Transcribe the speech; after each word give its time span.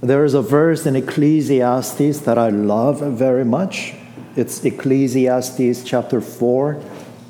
There 0.00 0.24
is 0.26 0.34
a 0.34 0.42
verse 0.42 0.84
in 0.84 0.94
Ecclesiastes 0.94 2.20
that 2.20 2.36
I 2.36 2.50
love 2.50 3.00
very 3.00 3.46
much. 3.46 3.94
It's 4.36 4.62
Ecclesiastes 4.62 5.84
chapter 5.84 6.20
4, 6.20 6.82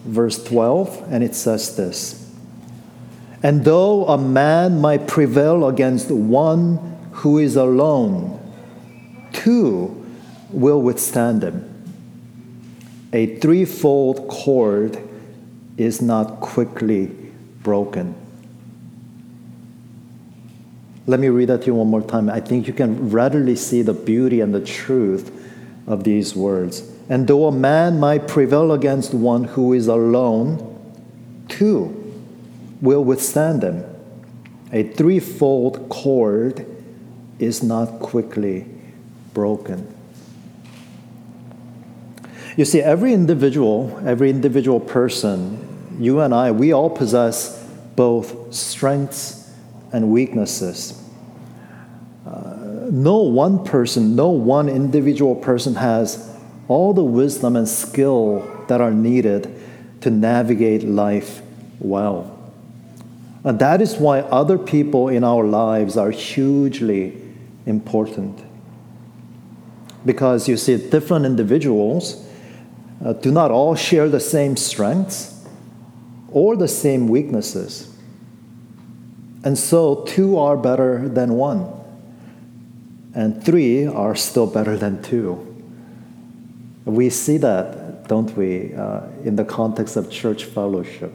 verse 0.04 0.42
12, 0.42 1.06
and 1.08 1.22
it 1.22 1.36
says 1.36 1.76
this 1.76 2.28
And 3.40 3.64
though 3.64 4.06
a 4.08 4.18
man 4.18 4.80
might 4.80 5.06
prevail 5.06 5.68
against 5.68 6.10
one 6.10 6.98
who 7.12 7.38
is 7.38 7.54
alone, 7.54 8.40
two 9.32 10.04
will 10.50 10.82
withstand 10.82 11.44
him. 11.44 11.72
A 13.12 13.36
threefold 13.36 14.26
cord 14.26 14.98
is 15.76 16.02
not 16.02 16.40
quickly 16.40 17.12
broken. 17.62 18.25
Let 21.06 21.20
me 21.20 21.28
read 21.28 21.48
that 21.48 21.62
to 21.62 21.66
you 21.66 21.74
one 21.74 21.88
more 21.88 22.02
time. 22.02 22.28
I 22.28 22.40
think 22.40 22.66
you 22.66 22.72
can 22.72 23.10
readily 23.10 23.54
see 23.54 23.82
the 23.82 23.94
beauty 23.94 24.40
and 24.40 24.52
the 24.52 24.60
truth 24.60 25.30
of 25.86 26.02
these 26.02 26.34
words. 26.34 26.90
And 27.08 27.28
though 27.28 27.46
a 27.46 27.52
man 27.52 28.00
might 28.00 28.26
prevail 28.26 28.72
against 28.72 29.14
one 29.14 29.44
who 29.44 29.72
is 29.72 29.86
alone, 29.86 30.72
two 31.48 32.02
will 32.80 33.04
withstand 33.04 33.60
them. 33.60 33.84
A 34.72 34.82
threefold 34.82 35.88
cord 35.88 36.66
is 37.38 37.62
not 37.62 38.00
quickly 38.00 38.66
broken. 39.32 39.92
You 42.56 42.64
see, 42.64 42.80
every 42.80 43.12
individual, 43.12 44.02
every 44.04 44.30
individual 44.30 44.80
person, 44.80 45.98
you 46.00 46.20
and 46.20 46.34
I, 46.34 46.50
we 46.50 46.72
all 46.72 46.90
possess 46.90 47.62
both 47.94 48.52
strengths 48.52 49.45
and 49.92 50.10
weaknesses. 50.10 51.02
Uh, 52.26 52.88
no 52.90 53.18
one 53.18 53.64
person, 53.64 54.16
no 54.16 54.30
one 54.30 54.68
individual 54.68 55.34
person 55.34 55.76
has 55.76 56.34
all 56.68 56.92
the 56.92 57.04
wisdom 57.04 57.56
and 57.56 57.68
skill 57.68 58.40
that 58.68 58.80
are 58.80 58.90
needed 58.90 59.52
to 60.00 60.10
navigate 60.10 60.82
life 60.82 61.42
well. 61.78 62.32
And 63.44 63.58
that 63.60 63.80
is 63.80 63.96
why 63.96 64.20
other 64.20 64.58
people 64.58 65.08
in 65.08 65.22
our 65.22 65.44
lives 65.44 65.96
are 65.96 66.10
hugely 66.10 67.16
important. 67.64 68.42
Because 70.04 70.48
you 70.48 70.56
see, 70.56 70.76
different 70.76 71.26
individuals 71.26 72.26
uh, 73.04 73.12
do 73.12 73.30
not 73.30 73.50
all 73.50 73.74
share 73.74 74.08
the 74.08 74.20
same 74.20 74.56
strengths 74.56 75.44
or 76.32 76.56
the 76.56 76.68
same 76.68 77.08
weaknesses. 77.08 77.95
And 79.46 79.56
so, 79.56 80.02
two 80.02 80.38
are 80.38 80.56
better 80.56 81.08
than 81.08 81.34
one, 81.34 81.72
and 83.14 83.44
three 83.44 83.86
are 83.86 84.16
still 84.16 84.48
better 84.48 84.76
than 84.76 85.00
two. 85.04 85.38
We 86.84 87.10
see 87.10 87.36
that, 87.36 88.08
don't 88.08 88.36
we, 88.36 88.74
uh, 88.74 89.02
in 89.22 89.36
the 89.36 89.44
context 89.44 89.94
of 89.94 90.10
church 90.10 90.46
fellowship. 90.46 91.12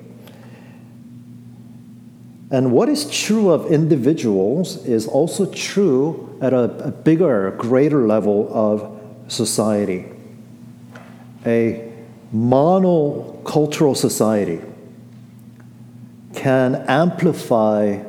And 2.51 2.71
what 2.71 2.87
is 2.87 3.11
true 3.11 3.49
of 3.49 3.69
individuals 3.69 4.85
is 4.85 5.07
also 5.07 5.51
true 5.51 6.39
at 6.41 6.53
a, 6.53 6.71
a 6.85 6.91
bigger, 6.91 7.51
greater 7.57 8.07
level 8.07 8.47
of 8.53 8.97
society. 9.27 10.05
A 11.45 11.91
monocultural 12.33 13.97
society 13.97 14.61
can 16.33 16.75
amplify 16.87 18.03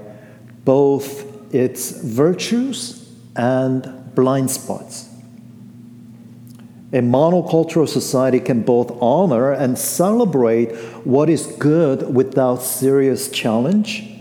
both 0.64 1.54
its 1.54 1.90
virtues 1.90 3.10
and 3.36 4.14
blind 4.14 4.50
spots. 4.50 5.08
A 6.92 7.00
monocultural 7.00 7.88
society 7.88 8.38
can 8.38 8.62
both 8.62 8.90
honor 9.00 9.52
and 9.52 9.78
celebrate 9.78 10.72
what 11.04 11.30
is 11.30 11.46
good 11.46 12.14
without 12.14 12.62
serious 12.62 13.30
challenge 13.30 14.12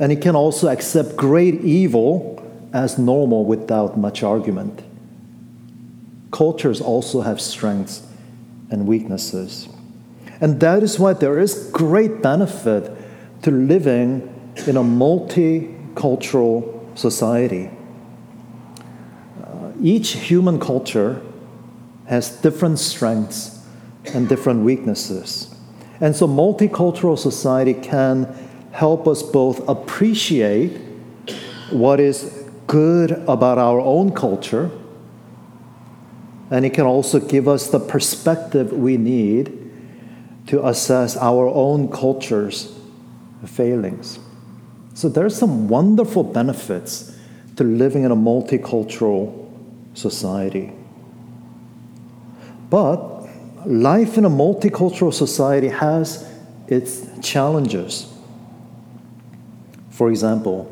and 0.00 0.10
it 0.10 0.22
can 0.22 0.34
also 0.34 0.68
accept 0.68 1.14
great 1.14 1.60
evil 1.60 2.42
as 2.72 2.98
normal 2.98 3.44
without 3.44 3.98
much 3.98 4.22
argument. 4.22 4.82
Cultures 6.30 6.80
also 6.80 7.20
have 7.20 7.38
strengths 7.38 8.02
and 8.70 8.86
weaknesses. 8.86 9.68
And 10.40 10.58
that 10.60 10.82
is 10.82 10.98
why 10.98 11.12
there 11.12 11.38
is 11.38 11.70
great 11.70 12.22
benefit 12.22 12.90
to 13.42 13.50
living 13.50 14.34
in 14.66 14.76
a 14.76 14.82
multicultural 14.82 16.98
society. 16.98 17.70
Uh, 19.42 19.72
each 19.80 20.12
human 20.12 20.60
culture 20.60 21.22
has 22.06 22.30
different 22.42 22.78
strengths 22.78 23.66
and 24.14 24.28
different 24.28 24.64
weaknesses. 24.64 25.54
And 26.00 26.16
so, 26.16 26.26
multicultural 26.26 27.18
society 27.18 27.74
can 27.74 28.26
help 28.72 29.06
us 29.06 29.22
both 29.22 29.68
appreciate 29.68 30.78
what 31.70 32.00
is 32.00 32.46
good 32.66 33.12
about 33.28 33.58
our 33.58 33.80
own 33.80 34.12
culture, 34.12 34.70
and 36.50 36.64
it 36.64 36.70
can 36.70 36.86
also 36.86 37.20
give 37.20 37.48
us 37.48 37.68
the 37.68 37.80
perspective 37.80 38.72
we 38.72 38.96
need 38.96 39.56
to 40.46 40.66
assess 40.66 41.16
our 41.16 41.48
own 41.48 41.90
culture's 41.90 42.74
failings. 43.44 44.18
So 45.00 45.08
there's 45.08 45.34
some 45.34 45.66
wonderful 45.66 46.22
benefits 46.22 47.16
to 47.56 47.64
living 47.64 48.04
in 48.04 48.10
a 48.10 48.16
multicultural 48.16 49.48
society. 49.94 50.74
But 52.68 53.26
life 53.64 54.18
in 54.18 54.26
a 54.26 54.28
multicultural 54.28 55.14
society 55.14 55.68
has 55.68 56.30
its 56.68 57.08
challenges. 57.22 58.12
For 59.88 60.10
example, 60.10 60.70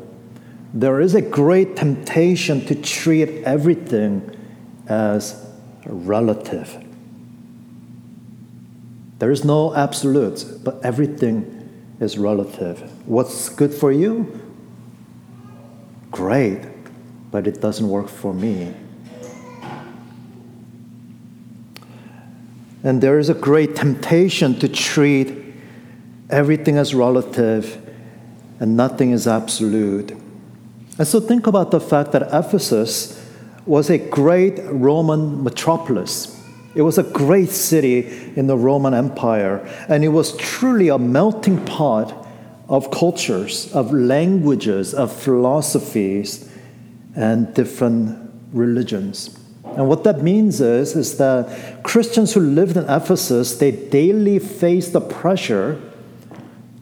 there 0.75 1.01
is 1.01 1.15
a 1.15 1.23
great 1.23 1.75
temptation 1.75 2.63
to 2.67 2.75
treat 2.75 3.29
everything 3.45 4.29
as 4.85 5.43
relative. 5.87 6.77
There 9.17 9.31
is 9.31 9.43
no 9.43 9.73
absolute, 9.73 10.45
but 10.63 10.85
everything 10.85 11.58
is 11.99 12.17
relative. 12.17 12.79
What's 13.07 13.49
good 13.49 13.73
for 13.73 13.91
you? 13.91 14.41
Great, 16.11 16.61
but 17.31 17.47
it 17.47 17.61
doesn't 17.61 17.87
work 17.87 18.07
for 18.07 18.33
me. 18.33 18.73
And 22.83 23.01
there 23.01 23.19
is 23.19 23.29
a 23.29 23.33
great 23.33 23.75
temptation 23.75 24.57
to 24.59 24.69
treat 24.69 25.35
everything 26.29 26.77
as 26.77 26.95
relative 26.95 27.85
and 28.59 28.75
nothing 28.75 29.11
is 29.11 29.27
absolute. 29.27 30.11
And 30.97 31.07
so 31.07 31.19
think 31.19 31.47
about 31.47 31.71
the 31.71 31.79
fact 31.79 32.11
that 32.11 32.23
Ephesus 32.33 33.25
was 33.65 33.89
a 33.89 33.97
great 33.97 34.59
Roman 34.65 35.43
metropolis. 35.43 36.38
It 36.79 36.83
was 36.83 36.97
a 36.97 37.03
great 37.03 37.49
city 37.49 38.07
in 38.37 38.47
the 38.47 38.55
Roman 38.55 38.93
Empire, 38.93 39.57
and 39.89 40.01
it 40.01 40.07
was 40.07 40.37
truly 40.37 40.87
a 40.87 40.97
melting 40.97 41.65
pot 41.65 42.25
of 42.69 42.89
cultures, 42.89 43.69
of 43.73 43.91
languages, 43.91 44.93
of 44.93 45.11
philosophies, 45.11 46.49
and 47.17 47.53
different 47.53 48.31
religions. 48.53 49.37
And 49.65 49.89
what 49.89 50.05
that 50.05 50.21
means 50.21 50.61
is, 50.61 50.95
is 50.95 51.17
that 51.17 51.83
Christians 51.83 52.33
who 52.33 52.39
lived 52.39 52.77
in 52.77 52.85
Ephesus, 52.85 53.57
they 53.57 53.71
daily 53.71 54.39
faced 54.39 54.93
the 54.93 55.01
pressure 55.01 55.81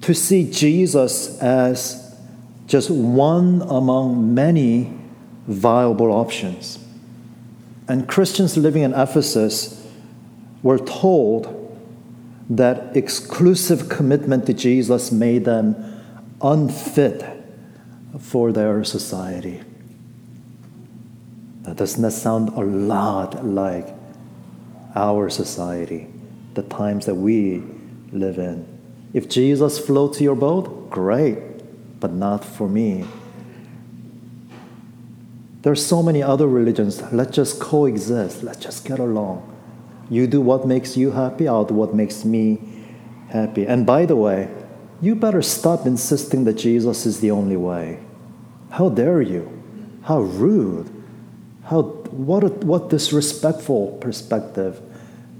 to 0.01 0.13
see 0.13 0.47
Jesus 0.47 1.39
as 1.41 2.15
just 2.67 2.91
one 2.91 3.63
among 3.63 4.35
many 4.35 4.93
viable 5.47 6.11
options. 6.11 6.77
And 7.87 8.07
Christians 8.07 8.57
living 8.57 8.83
in 8.83 8.93
Ephesus 8.93 9.76
were 10.63 10.79
told 10.79 11.53
that 12.49 12.95
exclusive 12.95 13.89
commitment 13.89 14.45
to 14.45 14.53
Jesus 14.53 15.11
made 15.11 15.45
them 15.45 15.75
unfit 16.41 17.23
for 18.19 18.51
their 18.51 18.83
society. 18.83 19.61
Now, 21.65 21.73
doesn't 21.73 22.01
that 22.01 22.11
sound 22.11 22.49
a 22.49 22.61
lot 22.61 23.45
like 23.45 23.93
our 24.95 25.29
society, 25.29 26.07
the 26.53 26.63
times 26.63 27.05
that 27.05 27.15
we 27.15 27.63
live 28.11 28.37
in? 28.37 28.65
If 29.13 29.27
Jesus 29.29 29.77
floats 29.77 30.21
your 30.21 30.35
boat, 30.35 30.89
great, 30.89 31.39
but 31.99 32.13
not 32.13 32.45
for 32.45 32.69
me. 32.69 33.05
There's 35.63 35.85
so 35.85 36.01
many 36.01 36.23
other 36.23 36.47
religions. 36.47 37.01
Let's 37.11 37.35
just 37.35 37.59
coexist. 37.59 38.43
Let's 38.43 38.59
just 38.59 38.85
get 38.85 38.99
along. 38.99 39.56
You 40.09 40.27
do 40.27 40.41
what 40.41 40.65
makes 40.65 40.95
you 40.95 41.11
happy, 41.11 41.47
I'll 41.47 41.65
do 41.65 41.73
what 41.73 41.93
makes 41.93 42.23
me 42.23 42.59
happy. 43.29 43.65
And 43.65 43.85
by 43.85 44.05
the 44.05 44.15
way, 44.15 44.49
you 45.01 45.15
better 45.15 45.41
stop 45.41 45.85
insisting 45.85 46.45
that 46.45 46.53
Jesus 46.53 47.05
is 47.05 47.19
the 47.19 47.31
only 47.31 47.57
way. 47.57 47.99
How 48.71 48.89
dare 48.89 49.21
you? 49.21 49.51
How 50.03 50.21
rude. 50.21 50.91
How, 51.65 51.81
what, 51.81 52.43
a, 52.43 52.47
what 52.47 52.89
disrespectful 52.89 53.97
perspective 54.01 54.81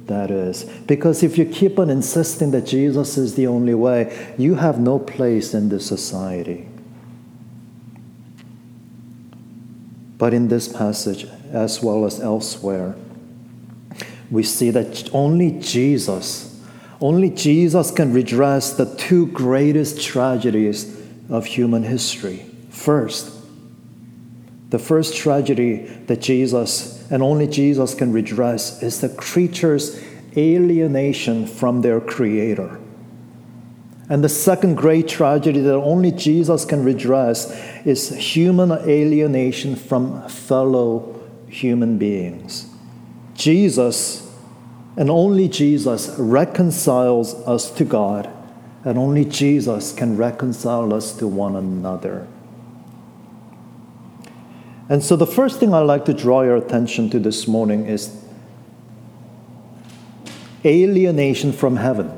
that 0.08 0.31
is. 0.31 0.64
Because 0.86 1.24
if 1.24 1.38
you 1.38 1.46
keep 1.46 1.80
on 1.80 1.90
insisting 1.90 2.52
that 2.52 2.66
Jesus 2.66 3.18
is 3.18 3.36
the 3.36 3.48
only 3.48 3.74
way, 3.74 4.34
you 4.38 4.56
have 4.56 4.80
no 4.80 5.00
place 5.00 5.54
in 5.54 5.69
this 5.69 5.86
society. 5.86 6.68
But 10.18 10.34
in 10.34 10.48
this 10.48 10.68
passage, 10.68 11.28
as 11.52 11.81
well 11.81 12.06
as 12.06 12.19
elsewhere, 12.19 12.96
we 14.30 14.44
see 14.44 14.72
that 14.72 15.10
only 15.14 15.52
Jesus, 15.60 16.62
only 17.00 17.30
Jesus 17.30 17.92
can 17.92 18.14
redress 18.14 18.74
the 18.74 18.94
two 18.96 19.28
greatest 19.28 20.02
tragedies 20.02 20.96
of 21.30 21.46
human 21.46 21.84
history. 21.84 22.46
First, 22.70 23.34
the 24.70 24.80
first 24.80 25.16
tragedy 25.16 25.86
that 26.08 26.22
Jesus 26.22 27.10
and 27.10 27.24
only 27.24 27.48
Jesus 27.48 27.96
can 27.96 28.12
redress 28.12 28.84
is 28.84 29.00
the 29.00 29.10
creature's 29.10 30.02
alienation 30.36 31.48
from 31.48 31.82
their 31.82 32.02
Creator. 32.02 32.80
And 34.10 34.24
the 34.24 34.30
second 34.30 34.76
great 34.76 35.08
tragedy 35.08 35.60
that 35.62 35.76
only 35.76 36.12
Jesus 36.12 36.64
can 36.64 36.84
redress 36.84 37.52
is 37.86 38.10
human 38.16 38.72
alienation 38.72 39.76
from 39.76 40.28
fellow 40.30 41.20
human 41.48 41.98
beings. 41.98 42.70
Jesus 43.38 44.28
and 44.98 45.12
only 45.12 45.48
Jesus 45.48 46.10
reconciles 46.18 47.36
us 47.48 47.69
to 47.72 47.86
God, 47.86 48.28
and 48.84 48.98
only 48.98 49.24
Jesus 49.24 49.94
can 49.94 50.18
reconcile 50.18 50.92
us 50.92 51.13
to 51.18 51.28
one 51.28 51.56
another. 51.56 52.28
And 54.89 55.04
so, 55.04 55.16
the 55.16 55.28
first 55.28 55.60
thing 55.60 55.74
I'd 55.74 55.81
like 55.81 56.06
to 56.06 56.13
draw 56.13 56.42
your 56.42 56.56
attention 56.56 57.12
to 57.12 57.19
this 57.19 57.48
morning 57.48 57.86
is 57.86 58.25
alienation 60.66 61.54
from 61.54 61.75
heaven. 61.75 62.12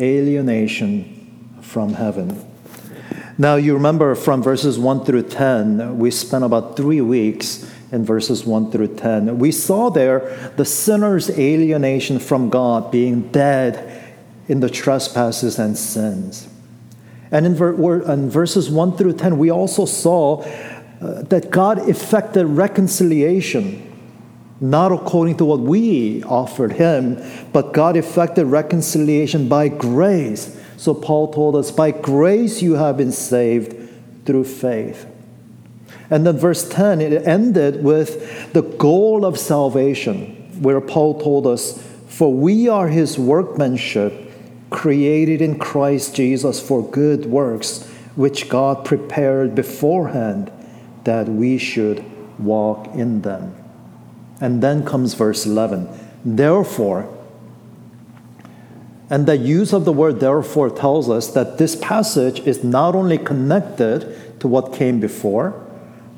Alienation 0.00 1.58
from 1.60 1.94
heaven. 1.94 2.42
Now, 3.36 3.56
you 3.56 3.74
remember 3.74 4.14
from 4.14 4.42
verses 4.42 4.78
1 4.78 5.04
through 5.04 5.24
10, 5.24 5.98
we 5.98 6.10
spent 6.10 6.44
about 6.44 6.76
three 6.76 7.00
weeks 7.00 7.70
in 7.92 8.04
verses 8.06 8.44
1 8.46 8.72
through 8.72 8.96
10. 8.96 9.38
We 9.38 9.52
saw 9.52 9.90
there 9.90 10.52
the 10.56 10.64
sinner's 10.64 11.30
alienation 11.30 12.18
from 12.18 12.48
God, 12.48 12.90
being 12.90 13.28
dead 13.28 14.02
in 14.48 14.60
the 14.60 14.70
trespasses 14.70 15.58
and 15.58 15.76
sins. 15.76 16.48
And 17.30 17.46
in, 17.46 17.54
ver- 17.54 18.02
in 18.10 18.30
verses 18.30 18.70
1 18.70 18.96
through 18.96 19.12
10, 19.14 19.38
we 19.38 19.50
also 19.50 19.84
saw 19.84 20.42
uh, 20.42 21.22
that 21.22 21.50
God 21.50 21.88
effected 21.88 22.46
reconciliation, 22.46 23.88
not 24.60 24.90
according 24.90 25.36
to 25.36 25.44
what 25.44 25.60
we 25.60 26.22
offered 26.24 26.72
Him, 26.72 27.22
but 27.52 27.74
God 27.74 27.96
effected 27.96 28.46
reconciliation 28.46 29.48
by 29.48 29.68
grace. 29.68 30.58
So 30.78 30.94
Paul 30.94 31.32
told 31.32 31.56
us, 31.56 31.70
by 31.70 31.90
grace 31.90 32.62
you 32.62 32.74
have 32.74 32.96
been 32.96 33.12
saved 33.12 33.90
through 34.24 34.44
faith. 34.44 35.06
And 36.10 36.26
then 36.26 36.38
verse 36.38 36.68
10, 36.68 37.00
it 37.00 37.26
ended 37.26 37.82
with 37.82 38.52
the 38.52 38.62
goal 38.62 39.24
of 39.24 39.38
salvation, 39.38 40.60
where 40.60 40.80
Paul 40.80 41.20
told 41.20 41.46
us, 41.46 41.82
For 42.08 42.32
we 42.32 42.68
are 42.68 42.88
his 42.88 43.18
workmanship, 43.18 44.12
created 44.70 45.40
in 45.40 45.58
Christ 45.58 46.14
Jesus 46.14 46.60
for 46.60 46.82
good 46.88 47.26
works, 47.26 47.88
which 48.14 48.48
God 48.48 48.84
prepared 48.84 49.54
beforehand 49.54 50.50
that 51.04 51.28
we 51.28 51.58
should 51.58 52.04
walk 52.38 52.88
in 52.94 53.22
them. 53.22 53.54
And 54.40 54.62
then 54.62 54.84
comes 54.84 55.14
verse 55.14 55.46
11. 55.46 55.88
Therefore, 56.24 57.08
and 59.12 59.26
the 59.26 59.36
use 59.36 59.74
of 59.74 59.84
the 59.84 59.92
word 59.92 60.20
therefore 60.20 60.70
tells 60.70 61.10
us 61.10 61.32
that 61.34 61.58
this 61.58 61.76
passage 61.76 62.40
is 62.40 62.64
not 62.64 62.94
only 62.94 63.18
connected 63.18 64.40
to 64.40 64.48
what 64.48 64.72
came 64.72 65.00
before, 65.00 65.61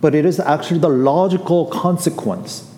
but 0.05 0.15
it 0.15 0.27
is 0.27 0.39
actually 0.39 0.81
the 0.81 0.87
logical 0.87 1.65
consequence 1.65 2.71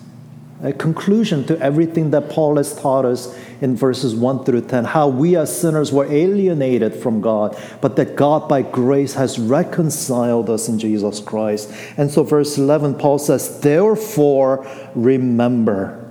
a 0.63 0.71
conclusion 0.71 1.45
to 1.45 1.59
everything 1.59 2.11
that 2.11 2.29
Paul 2.29 2.55
has 2.55 2.73
taught 2.73 3.03
us 3.03 3.37
in 3.59 3.75
verses 3.75 4.15
1 4.15 4.45
through 4.45 4.61
10 4.61 4.85
how 4.85 5.09
we 5.09 5.35
as 5.35 5.59
sinners 5.59 5.91
were 5.91 6.09
alienated 6.09 6.95
from 6.95 7.19
God, 7.19 7.61
but 7.81 7.97
that 7.97 8.15
God 8.15 8.47
by 8.47 8.61
grace 8.61 9.15
has 9.15 9.37
reconciled 9.37 10.49
us 10.49 10.69
in 10.69 10.79
Jesus 10.79 11.19
Christ. 11.19 11.69
And 11.97 12.09
so, 12.09 12.23
verse 12.23 12.57
11, 12.57 12.95
Paul 12.95 13.19
says, 13.19 13.59
Therefore, 13.59 14.65
remember. 14.95 16.09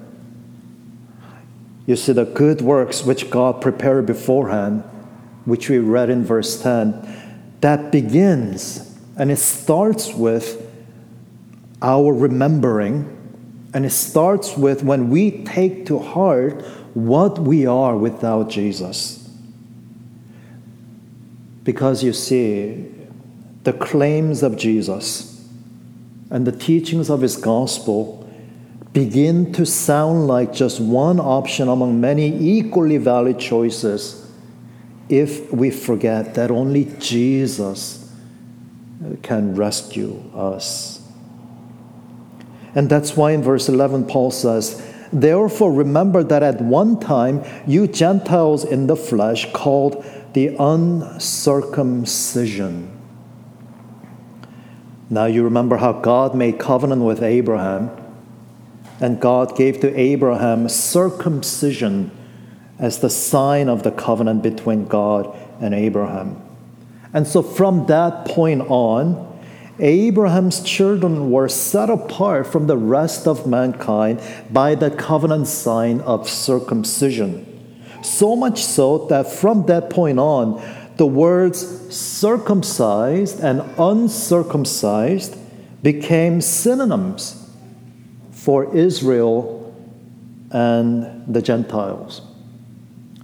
You 1.86 1.96
see, 1.96 2.12
the 2.12 2.26
good 2.26 2.60
works 2.60 3.04
which 3.04 3.30
God 3.30 3.62
prepared 3.62 4.04
beforehand, 4.04 4.82
which 5.46 5.70
we 5.70 5.78
read 5.78 6.10
in 6.10 6.26
verse 6.26 6.62
10, 6.62 7.56
that 7.62 7.90
begins 7.90 8.92
and 9.16 9.30
it 9.30 9.38
starts 9.38 10.12
with 10.12 10.65
our 11.82 12.12
remembering 12.12 13.12
and 13.74 13.84
it 13.84 13.90
starts 13.90 14.56
with 14.56 14.82
when 14.82 15.10
we 15.10 15.44
take 15.44 15.86
to 15.86 15.98
heart 15.98 16.64
what 16.94 17.38
we 17.38 17.66
are 17.66 17.96
without 17.96 18.48
Jesus. 18.48 19.28
Because 21.62 22.02
you 22.02 22.14
see, 22.14 22.90
the 23.64 23.74
claims 23.74 24.42
of 24.42 24.56
Jesus 24.56 25.46
and 26.30 26.46
the 26.46 26.52
teachings 26.52 27.10
of 27.10 27.20
his 27.20 27.36
gospel 27.36 28.26
begin 28.92 29.52
to 29.52 29.66
sound 29.66 30.26
like 30.26 30.54
just 30.54 30.80
one 30.80 31.20
option 31.20 31.68
among 31.68 32.00
many 32.00 32.34
equally 32.58 32.96
valid 32.96 33.38
choices 33.38 34.26
if 35.10 35.52
we 35.52 35.70
forget 35.70 36.34
that 36.34 36.50
only 36.50 36.84
Jesus 36.98 38.10
can 39.22 39.54
rescue 39.54 40.22
us. 40.34 41.05
And 42.76 42.88
that's 42.90 43.16
why 43.16 43.32
in 43.32 43.42
verse 43.42 43.68
11, 43.68 44.06
Paul 44.06 44.30
says, 44.30 44.80
Therefore, 45.12 45.72
remember 45.72 46.22
that 46.22 46.42
at 46.42 46.60
one 46.60 47.00
time 47.00 47.42
you 47.66 47.88
Gentiles 47.88 48.64
in 48.64 48.86
the 48.86 48.96
flesh 48.96 49.50
called 49.52 50.04
the 50.34 50.54
uncircumcision. 50.58 52.92
Now 55.08 55.24
you 55.24 55.44
remember 55.44 55.78
how 55.78 55.94
God 55.94 56.34
made 56.34 56.58
covenant 56.58 57.00
with 57.02 57.22
Abraham, 57.22 57.90
and 59.00 59.18
God 59.20 59.56
gave 59.56 59.80
to 59.80 59.98
Abraham 59.98 60.68
circumcision 60.68 62.10
as 62.78 62.98
the 62.98 63.08
sign 63.08 63.70
of 63.70 63.84
the 63.84 63.90
covenant 63.90 64.42
between 64.42 64.84
God 64.86 65.34
and 65.60 65.72
Abraham. 65.72 66.42
And 67.14 67.26
so 67.26 67.42
from 67.42 67.86
that 67.86 68.26
point 68.26 68.60
on, 68.68 69.35
Abraham's 69.78 70.62
children 70.62 71.30
were 71.30 71.48
set 71.48 71.90
apart 71.90 72.46
from 72.46 72.66
the 72.66 72.76
rest 72.76 73.26
of 73.26 73.46
mankind 73.46 74.20
by 74.50 74.74
the 74.74 74.90
covenant 74.90 75.46
sign 75.46 76.00
of 76.00 76.28
circumcision. 76.28 77.52
So 78.02 78.36
much 78.36 78.64
so 78.64 79.06
that 79.08 79.30
from 79.30 79.66
that 79.66 79.90
point 79.90 80.18
on, 80.18 80.62
the 80.96 81.06
words 81.06 81.94
circumcised 81.94 83.40
and 83.40 83.62
uncircumcised 83.78 85.36
became 85.82 86.40
synonyms 86.40 87.50
for 88.30 88.74
Israel 88.74 89.74
and 90.50 91.32
the 91.32 91.42
Gentiles. 91.42 92.22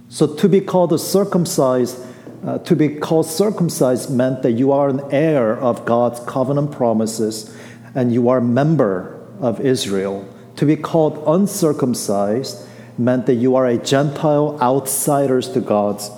So 0.09 0.27
to 0.35 0.47
be 0.47 0.61
called 0.61 0.93
a 0.93 0.99
circumcised 0.99 1.97
uh, 2.45 2.57
to 2.59 2.75
be 2.75 2.89
called 2.89 3.25
circumcised 3.25 4.09
meant 4.09 4.43
that 4.43 4.51
you 4.51 4.71
are 4.71 4.89
an 4.89 5.01
heir 5.11 5.57
of 5.57 5.85
God's 5.85 6.19
covenant 6.21 6.71
promises 6.71 7.55
and 7.95 8.13
you 8.13 8.27
are 8.29 8.39
a 8.39 8.41
member 8.41 9.19
of 9.39 9.61
Israel. 9.61 10.27
To 10.57 10.65
be 10.65 10.75
called 10.75 11.23
uncircumcised 11.25 12.67
meant 12.97 13.25
that 13.27 13.35
you 13.35 13.55
are 13.55 13.65
a 13.65 13.77
Gentile 13.77 14.59
outsiders 14.61 15.49
to 15.53 15.61
God's 15.61 16.09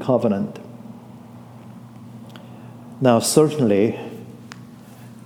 covenant. 0.00 0.58
Now, 3.00 3.18
certainly, 3.18 3.98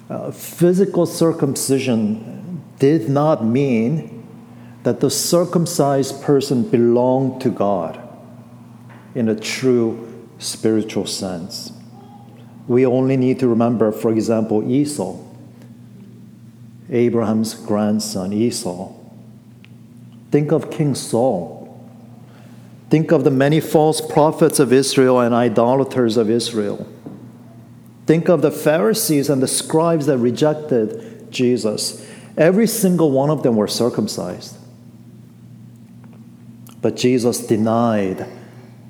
uh, 0.09 0.33
physical 0.33 1.07
circumcision 1.07 2.63
did 2.81 3.09
not 3.09 3.45
mean 3.45 4.27
that 4.83 5.01
the 5.01 5.11
circumcised 5.11 6.23
person 6.23 6.69
belonged 6.69 7.41
to 7.43 7.51
God 7.51 8.01
in 9.15 9.29
a 9.29 9.37
true 9.37 10.10
spiritual 10.41 11.07
sense. 11.07 11.73
We 12.67 12.85
only 12.85 13.17
need 13.17 13.39
to 13.41 13.49
remember, 13.49 13.93
for 13.93 14.11
example, 14.11 14.69
Esau, 14.69 15.19
Abraham's 16.91 17.55
grandson, 17.55 18.33
Esau. 18.33 18.93
Think 20.31 20.51
of 20.51 20.71
King 20.71 20.95
Saul. 20.95 21.59
Think 22.89 23.13
of 23.13 23.23
the 23.23 23.31
many 23.31 23.61
false 23.61 24.01
prophets 24.01 24.59
of 24.59 24.73
Israel 24.73 25.21
and 25.21 25.35
idolaters 25.35 26.17
of 26.17 26.29
Israel. 26.29 26.89
Think 28.07 28.29
of 28.29 28.43
the 28.43 28.51
Pharisees 28.51 29.31
and 29.31 29.41
the 29.41 29.47
scribes 29.47 30.07
that 30.07 30.19
rejected 30.19 31.31
Jesus, 31.31 32.05
every 32.37 32.67
single 32.67 33.13
one 33.13 33.31
of 33.31 33.43
them 33.43 33.55
were 33.55 33.69
circumcised. 33.69 34.57
But 36.83 36.97
Jesus 36.97 37.47
denied 37.47 38.27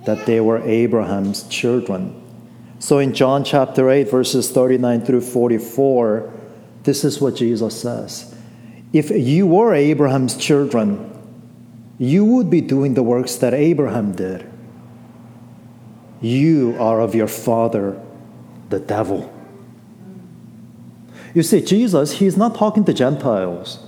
that 0.04 0.26
they 0.26 0.40
were 0.40 0.62
Abraham's 0.62 1.42
children. 1.48 2.16
So 2.78 2.98
in 2.98 3.12
John 3.12 3.44
chapter 3.44 3.90
8, 3.90 4.10
verses 4.10 4.50
39 4.50 5.04
through 5.04 5.20
44, 5.20 6.32
this 6.84 7.04
is 7.04 7.20
what 7.20 7.36
Jesus 7.36 7.78
says 7.80 8.34
If 8.92 9.10
you 9.10 9.46
were 9.46 9.74
Abraham's 9.74 10.36
children, 10.36 11.06
you 11.98 12.24
would 12.24 12.48
be 12.48 12.62
doing 12.62 12.94
the 12.94 13.02
works 13.02 13.36
that 13.36 13.52
Abraham 13.52 14.12
did. 14.12 14.50
You 16.22 16.76
are 16.78 17.00
of 17.00 17.14
your 17.14 17.28
father, 17.28 18.00
the 18.70 18.80
devil. 18.80 19.30
You 21.34 21.42
see, 21.42 21.60
Jesus, 21.60 22.12
he's 22.12 22.36
not 22.36 22.54
talking 22.54 22.84
to 22.84 22.94
Gentiles. 22.94 23.86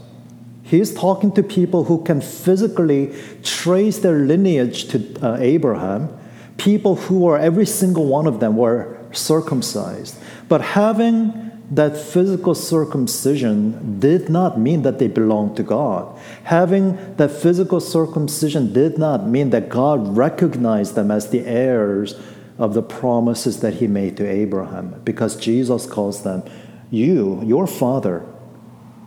He's 0.73 0.95
talking 0.95 1.33
to 1.33 1.43
people 1.43 1.85
who 1.85 2.03
can 2.03 2.23
physically 2.23 3.13
trace 3.43 3.99
their 3.99 4.21
lineage 4.21 4.89
to 4.89 4.99
uh, 5.21 5.37
Abraham, 5.39 6.09
people 6.57 6.97
who 6.97 7.27
are, 7.27 7.37
every 7.37 7.67
single 7.67 8.07
one 8.07 8.27
of 8.27 8.41
them 8.41 8.57
were 8.57 8.99
circumcised. 9.13 10.17
But 10.49 10.63
having 10.63 11.53
that 11.73 11.99
physical 11.99 12.55
circumcision 12.55 14.01
did 14.01 14.31
not 14.31 14.59
mean 14.59 14.81
that 14.81 14.99
they 14.99 15.09
belonged 15.09 15.57
to 15.59 15.63
God. 15.63 16.19
Having 16.45 17.17
that 17.17 17.33
physical 17.33 17.79
circumcision 17.79 18.73
did 18.73 18.97
not 18.97 19.29
mean 19.29 19.51
that 19.51 19.69
God 19.69 20.17
recognized 20.17 20.95
them 20.95 21.11
as 21.11 21.29
the 21.29 21.45
heirs 21.45 22.19
of 22.57 22.73
the 22.73 22.83
promises 22.83 23.61
that 23.61 23.75
He 23.75 23.87
made 23.87 24.17
to 24.17 24.27
Abraham, 24.27 25.03
because 25.05 25.37
Jesus 25.37 25.85
calls 25.85 26.23
them, 26.23 26.43
You, 26.91 27.43
your 27.45 27.67
father, 27.67 28.25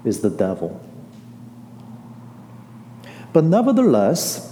is 0.04 0.20
the 0.22 0.30
devil. 0.30 0.85
But 3.36 3.44
nevertheless, 3.44 4.50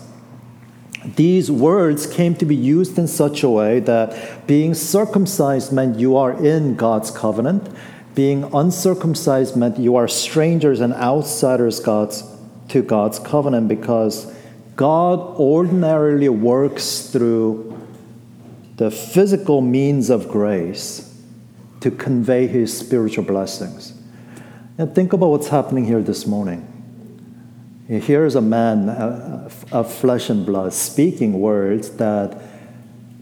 these 1.16 1.50
words 1.50 2.06
came 2.06 2.36
to 2.36 2.46
be 2.46 2.54
used 2.54 3.00
in 3.00 3.08
such 3.08 3.42
a 3.42 3.50
way 3.50 3.80
that 3.80 4.46
being 4.46 4.74
circumcised 4.74 5.72
meant 5.72 5.98
you 5.98 6.18
are 6.18 6.34
in 6.46 6.76
God's 6.76 7.10
covenant, 7.10 7.74
being 8.14 8.44
uncircumcised 8.54 9.56
meant 9.56 9.80
you 9.80 9.96
are 9.96 10.10
strangers 10.10 10.82
and 10.82 10.94
outsiders 10.96 11.80
God's, 11.80 12.26
to 12.68 12.82
God's 12.82 13.20
covenant 13.20 13.70
because 13.70 14.30
God 14.76 15.18
ordinarily 15.40 16.28
works 16.28 17.08
through 17.10 17.80
the 18.76 18.92
physical 18.92 19.62
means 19.62 20.10
of 20.10 20.28
grace 20.28 21.18
to 21.80 21.90
convey 21.90 22.48
his 22.48 22.78
spiritual 22.78 23.24
blessings. 23.24 23.94
And 24.78 24.94
think 24.94 25.14
about 25.14 25.30
what's 25.30 25.48
happening 25.48 25.86
here 25.86 26.02
this 26.02 26.28
morning. 26.28 26.73
Here 27.88 28.26
is 28.26 28.36
a 28.36 28.42
man 28.42 28.90
of 28.90 29.94
flesh 29.94 30.30
and 30.30 30.46
blood 30.46 30.74
speaking 30.74 31.40
words 31.40 31.90
that, 31.98 32.42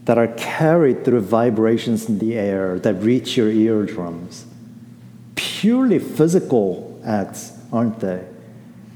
that 0.04 0.18
are 0.18 0.28
carried 0.28 1.04
through 1.04 1.22
vibrations 1.22 2.08
in 2.08 2.18
the 2.18 2.34
air 2.34 2.78
that 2.78 2.94
reach 2.94 3.36
your 3.36 3.50
eardrums 3.50 4.46
purely 5.62 6.00
physical 6.00 7.00
acts, 7.04 7.52
aren't 7.72 8.00
they? 8.00 8.24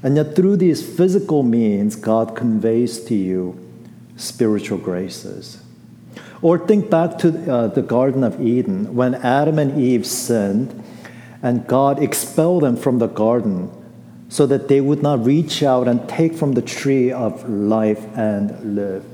And 0.03 0.17
yet, 0.17 0.35
through 0.35 0.57
these 0.57 0.83
physical 0.85 1.41
means, 1.41 1.95
God 1.95 2.35
conveys 2.35 2.99
to 3.05 3.15
you 3.15 3.57
spiritual 4.17 4.77
graces. 4.77 5.63
Or 6.41 6.59
think 6.59 6.89
back 6.89 7.19
to 7.19 7.29
uh, 7.49 7.67
the 7.67 7.81
Garden 7.81 8.21
of 8.21 8.41
Eden 8.41 8.93
when 8.95 9.15
Adam 9.15 9.57
and 9.59 9.79
Eve 9.79 10.05
sinned 10.05 10.83
and 11.41 11.65
God 11.67 12.03
expelled 12.03 12.63
them 12.63 12.75
from 12.75 12.99
the 12.99 13.07
garden 13.07 13.71
so 14.29 14.45
that 14.45 14.67
they 14.67 14.81
would 14.81 15.01
not 15.01 15.23
reach 15.25 15.63
out 15.63 15.87
and 15.87 16.07
take 16.09 16.33
from 16.33 16.53
the 16.53 16.61
tree 16.61 17.11
of 17.11 17.47
life 17.49 18.05
and 18.17 18.75
live. 18.75 19.05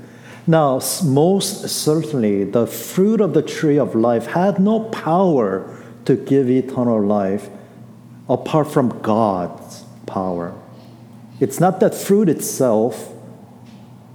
Now, 0.46 0.82
most 1.06 1.70
certainly, 1.70 2.44
the 2.44 2.68
fruit 2.68 3.22
of 3.22 3.34
the 3.34 3.42
tree 3.42 3.78
of 3.78 3.96
life 3.96 4.26
had 4.28 4.60
no 4.60 4.82
power 4.90 5.82
to 6.06 6.16
give 6.16 6.50
eternal 6.50 7.02
life 7.02 7.50
apart 8.28 8.72
from 8.72 9.02
God's 9.02 9.86
power. 10.06 10.54
It's 11.40 11.60
not 11.60 11.80
that 11.80 11.96
fruit 11.96 12.28
itself 12.28 13.14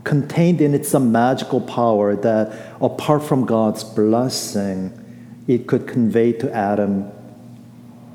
contained 0.05 0.61
in 0.61 0.75
it 0.75 0.87
some 0.87 1.13
magical 1.13 1.61
power 1.61 2.17
that 2.17 2.75
apart 2.81 3.23
from 3.23 3.45
God's 3.45 3.85
blessing, 3.85 4.93
it 5.47 5.67
could 5.67 5.87
convey 5.87 6.33
to 6.33 6.51
Adam 6.55 7.11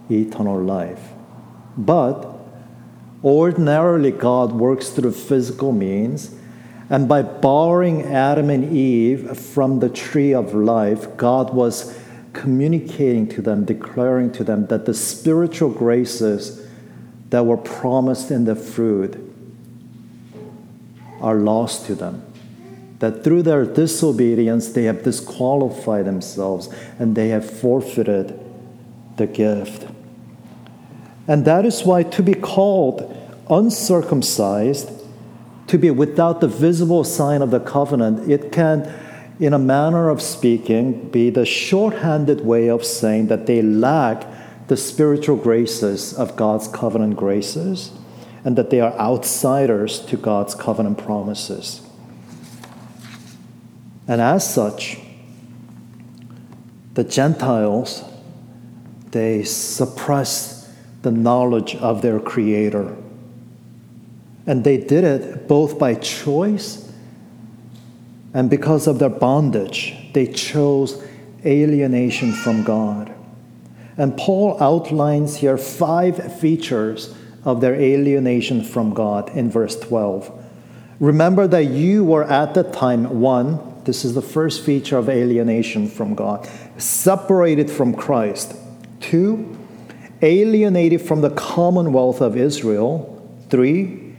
eternal 0.09 0.59
life. 0.59 1.11
But 1.77 2.32
ordinarily, 3.23 4.11
God 4.11 4.51
works 4.51 4.89
through 4.89 5.13
physical 5.13 5.71
means. 5.71 6.35
And 6.89 7.07
by 7.07 7.21
barring 7.21 8.03
Adam 8.03 8.49
and 8.49 8.75
Eve 8.75 9.37
from 9.37 9.79
the 9.79 9.89
tree 9.89 10.33
of 10.33 10.53
life, 10.53 11.15
God 11.17 11.53
was 11.53 11.97
communicating 12.33 13.27
to 13.29 13.41
them, 13.41 13.65
declaring 13.65 14.31
to 14.33 14.43
them 14.43 14.67
that 14.67 14.85
the 14.85 14.93
spiritual 14.93 15.69
graces 15.69 16.67
that 17.29 17.45
were 17.45 17.57
promised 17.57 18.31
in 18.31 18.45
the 18.45 18.55
fruit 18.55 19.17
are 21.21 21.35
lost 21.35 21.85
to 21.87 21.95
them. 21.95 22.23
That 22.99 23.23
through 23.23 23.43
their 23.43 23.65
disobedience, 23.65 24.69
they 24.69 24.83
have 24.83 25.03
disqualified 25.03 26.05
themselves 26.05 26.69
and 26.99 27.15
they 27.15 27.29
have 27.29 27.49
forfeited 27.49 28.39
the 29.17 29.27
gift. 29.27 29.87
And 31.27 31.45
that 31.45 31.65
is 31.65 31.83
why 31.83 32.03
to 32.03 32.23
be 32.23 32.33
called 32.33 33.09
uncircumcised, 33.49 34.89
to 35.67 35.77
be 35.77 35.89
without 35.89 36.41
the 36.41 36.47
visible 36.47 37.03
sign 37.03 37.41
of 37.41 37.51
the 37.51 37.59
covenant, 37.59 38.29
it 38.29 38.51
can 38.51 38.93
in 39.39 39.53
a 39.53 39.59
manner 39.59 40.09
of 40.09 40.21
speaking, 40.21 41.09
be 41.09 41.29
the 41.29 41.45
shorthanded 41.45 42.41
way 42.41 42.69
of 42.69 42.85
saying 42.85 43.27
that 43.27 43.45
they 43.45 43.61
lack 43.61 44.25
the 44.67 44.77
spiritual 44.77 45.35
graces 45.35 46.13
of 46.13 46.35
God's 46.35 46.67
covenant 46.67 47.17
graces 47.17 47.91
and 48.45 48.57
that 48.57 48.69
they 48.69 48.79
are 48.79 48.93
outsiders 48.93 49.99
to 50.05 50.17
God's 50.17 50.53
covenant 50.53 50.97
promises. 50.97 51.81
And 54.07 54.21
as 54.21 54.51
such, 54.53 54.99
the 56.93 57.03
Gentiles, 57.03 58.03
they 59.11 59.43
suppress 59.43 60.52
the 61.03 61.12
knowledge 61.12 61.75
of 61.75 62.01
their 62.01 62.19
Creator. 62.19 62.95
And 64.45 64.63
they 64.63 64.77
did 64.77 65.03
it 65.03 65.48
both 65.48 65.79
by 65.79 65.95
choice 65.95 66.83
and 68.33 68.50
because 68.50 68.88
of 68.88 69.00
their 69.00 69.10
bondage, 69.10 69.95
they 70.13 70.25
chose 70.25 71.03
alienation 71.45 72.31
from 72.31 72.63
God. 72.63 73.13
And 73.95 74.17
Paul 74.17 74.57
outlines 74.62 75.36
here 75.38 75.57
five 75.57 76.39
features 76.39 77.15
of 77.45 77.62
their 77.62 77.75
alienation 77.75 78.63
from 78.63 78.93
God 78.93 79.29
in 79.29 79.51
verse 79.51 79.79
12. 79.79 80.31
Remember 81.00 81.48
that 81.48 81.65
you 81.65 82.03
were 82.03 82.24
at 82.24 82.55
the 82.55 82.63
time, 82.63 83.19
one, 83.19 83.60
this 83.83 84.03
is 84.03 84.15
the 84.15 84.22
first 84.22 84.65
feature 84.65 84.98
of 84.98 85.10
alienation 85.10 85.88
from 85.88 86.15
God, 86.15 86.50
separated 86.77 87.69
from 87.69 87.93
Christ. 87.93 88.55
Two, 89.00 89.52
alienated 90.23 91.01
from 91.01 91.21
the 91.21 91.29
commonwealth 91.29 92.21
of 92.21 92.35
Israel. 92.35 93.09
Three, 93.49 94.15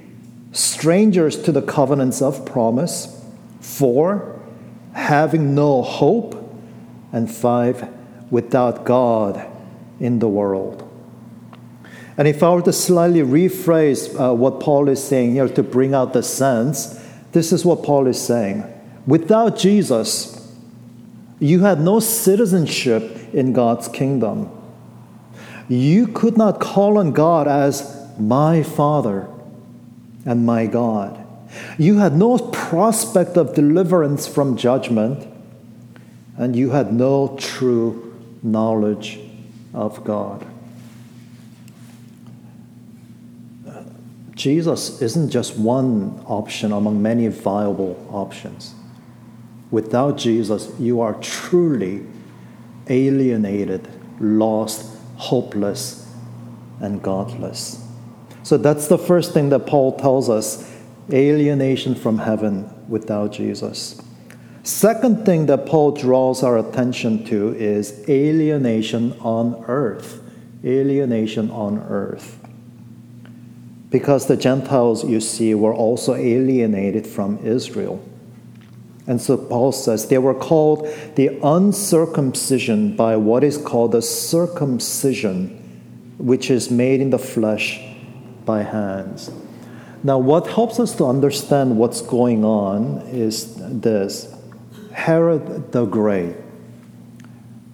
strangers 0.52 1.42
to 1.42 1.52
the 1.52 1.62
covenants 1.62 2.22
of 2.22 2.46
promise. 2.46 3.24
Four, 3.60 4.40
having 4.92 5.54
no 5.54 5.82
hope. 5.82 6.40
And 7.12 7.32
five, 7.32 7.88
without 8.30 8.84
God 8.84 9.50
in 10.00 10.18
the 10.18 10.28
world. 10.28 10.80
And 12.16 12.28
if 12.28 12.42
I 12.42 12.52
were 12.52 12.62
to 12.62 12.72
slightly 12.72 13.20
rephrase 13.20 14.18
uh, 14.18 14.34
what 14.34 14.60
Paul 14.60 14.88
is 14.88 15.02
saying 15.02 15.32
here 15.32 15.48
to 15.48 15.62
bring 15.62 15.94
out 15.94 16.12
the 16.12 16.22
sense, 16.22 17.00
this 17.32 17.52
is 17.52 17.64
what 17.64 17.82
Paul 17.82 18.06
is 18.06 18.20
saying. 18.20 18.64
Without 19.06 19.56
Jesus, 19.56 20.52
you 21.40 21.60
had 21.60 21.80
no 21.80 22.00
citizenship 22.00 23.34
in 23.34 23.52
God's 23.52 23.88
kingdom. 23.88 24.50
You 25.68 26.06
could 26.08 26.36
not 26.36 26.60
call 26.60 26.98
on 26.98 27.12
God 27.12 27.48
as 27.48 28.08
my 28.18 28.62
Father 28.62 29.28
and 30.24 30.44
my 30.44 30.66
God. 30.66 31.24
You 31.78 31.98
had 31.98 32.16
no 32.16 32.38
prospect 32.38 33.36
of 33.36 33.54
deliverance 33.54 34.26
from 34.26 34.56
judgment, 34.56 35.26
and 36.36 36.56
you 36.56 36.70
had 36.70 36.92
no 36.92 37.36
true 37.38 38.20
knowledge 38.42 39.20
of 39.72 40.04
God. 40.04 40.44
Jesus 44.34 45.00
isn't 45.00 45.30
just 45.30 45.56
one 45.56 46.22
option 46.26 46.72
among 46.72 47.00
many 47.00 47.28
viable 47.28 48.04
options. 48.10 48.74
Without 49.70 50.18
Jesus, 50.18 50.70
you 50.78 51.00
are 51.00 51.14
truly 51.14 52.04
alienated, 52.88 53.88
lost, 54.20 54.93
hopeless, 55.16 56.08
and 56.80 57.02
godless. 57.02 57.86
So 58.42 58.56
that's 58.56 58.88
the 58.88 58.98
first 58.98 59.32
thing 59.32 59.48
that 59.50 59.66
Paul 59.66 59.96
tells 59.96 60.28
us 60.28 60.70
alienation 61.12 61.94
from 61.94 62.18
heaven 62.18 62.70
without 62.88 63.32
Jesus. 63.32 64.00
Second 64.62 65.26
thing 65.26 65.46
that 65.46 65.66
Paul 65.66 65.92
draws 65.92 66.42
our 66.42 66.58
attention 66.58 67.24
to 67.26 67.54
is 67.54 68.04
alienation 68.08 69.12
on 69.20 69.62
earth. 69.66 70.22
Alienation 70.64 71.50
on 71.50 71.78
earth. 71.80 72.38
Because 73.90 74.26
the 74.26 74.36
Gentiles, 74.36 75.04
you 75.04 75.20
see, 75.20 75.54
were 75.54 75.74
also 75.74 76.14
alienated 76.14 77.06
from 77.06 77.38
Israel. 77.46 78.02
And 79.06 79.20
so 79.20 79.36
Paul 79.36 79.72
says 79.72 80.08
they 80.08 80.18
were 80.18 80.34
called 80.34 80.88
the 81.16 81.38
uncircumcision 81.42 82.96
by 82.96 83.16
what 83.16 83.44
is 83.44 83.58
called 83.58 83.92
the 83.92 84.00
circumcision, 84.00 85.48
which 86.18 86.50
is 86.50 86.70
made 86.70 87.00
in 87.00 87.10
the 87.10 87.18
flesh 87.18 87.80
by 88.46 88.62
hands. 88.62 89.30
Now, 90.02 90.18
what 90.18 90.46
helps 90.46 90.78
us 90.80 90.94
to 90.96 91.06
understand 91.06 91.78
what's 91.78 92.02
going 92.02 92.44
on 92.44 92.98
is 93.08 93.56
this 93.56 94.34
Herod 94.92 95.72
the 95.72 95.84
Great, 95.86 96.36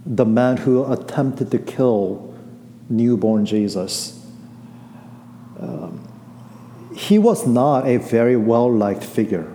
the 0.06 0.24
man 0.24 0.56
who 0.56 0.90
attempted 0.90 1.50
to 1.50 1.58
kill 1.58 2.34
newborn 2.88 3.46
Jesus, 3.46 4.24
um, 5.60 6.08
he 6.94 7.18
was 7.18 7.46
not 7.46 7.86
a 7.86 7.98
very 7.98 8.36
well 8.36 8.72
liked 8.72 9.04
figure. 9.04 9.52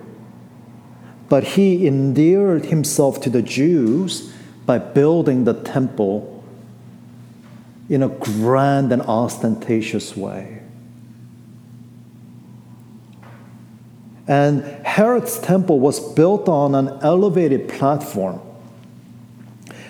But 1.27 1.43
he 1.43 1.87
endeared 1.87 2.65
himself 2.65 3.21
to 3.21 3.29
the 3.29 3.41
Jews 3.41 4.33
by 4.65 4.77
building 4.77 5.43
the 5.43 5.53
temple 5.53 6.43
in 7.89 8.03
a 8.03 8.09
grand 8.09 8.91
and 8.91 9.01
ostentatious 9.01 10.15
way. 10.15 10.61
And 14.27 14.63
Herod's 14.85 15.39
temple 15.39 15.79
was 15.79 15.99
built 16.13 16.49
on 16.49 16.73
an 16.73 16.99
elevated 17.01 17.69
platform. 17.69 18.41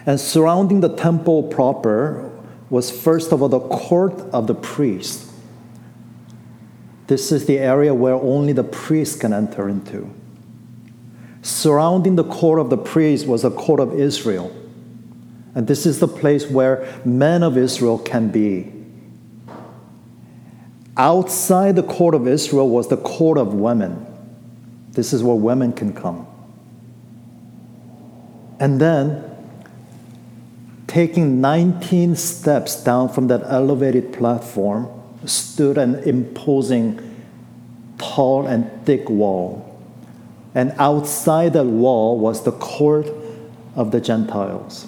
And 0.05 0.19
surrounding 0.19 0.81
the 0.81 0.93
temple 0.93 1.43
proper 1.43 2.31
was 2.69 2.91
first 2.91 3.31
of 3.31 3.41
all 3.41 3.49
the 3.49 3.59
court 3.59 4.19
of 4.33 4.47
the 4.47 4.55
priest. 4.55 5.31
This 7.07 7.31
is 7.31 7.45
the 7.45 7.59
area 7.59 7.93
where 7.93 8.15
only 8.15 8.51
the 8.51 8.63
priest 8.63 9.21
can 9.21 9.31
enter 9.31 9.69
into. 9.69 10.09
Surrounding 11.45 12.15
the 12.15 12.23
court 12.23 12.57
of 12.57 12.71
the 12.71 12.77
priest 12.77 13.27
was 13.27 13.43
the 13.43 13.51
court 13.51 13.79
of 13.79 13.93
Israel. 13.93 14.51
And 15.53 15.67
this 15.67 15.85
is 15.85 15.99
the 15.99 16.07
place 16.07 16.49
where 16.49 16.91
men 17.05 17.43
of 17.43 17.55
Israel 17.55 17.99
can 17.99 18.29
be. 18.29 18.73
Outside 20.97 21.75
the 21.75 21.83
court 21.83 22.15
of 22.15 22.27
Israel 22.27 22.67
was 22.67 22.87
the 22.87 22.97
court 22.97 23.37
of 23.37 23.53
women. 23.53 24.07
This 24.93 25.13
is 25.13 25.21
where 25.21 25.35
women 25.35 25.71
can 25.71 25.93
come. 25.93 26.25
And 28.59 28.81
then, 28.81 29.23
taking 30.87 31.41
19 31.41 32.15
steps 32.15 32.83
down 32.83 33.09
from 33.09 33.27
that 33.27 33.43
elevated 33.43 34.11
platform, 34.13 34.89
stood 35.25 35.77
an 35.77 35.93
imposing, 36.05 37.23
tall, 37.99 38.47
and 38.47 38.83
thick 38.83 39.07
wall. 39.11 39.74
And 40.55 40.73
outside 40.77 41.53
that 41.53 41.65
wall 41.65 42.17
was 42.17 42.43
the 42.43 42.53
court 42.53 43.07
of 43.75 43.91
the 43.91 44.01
Gentiles. 44.01 44.87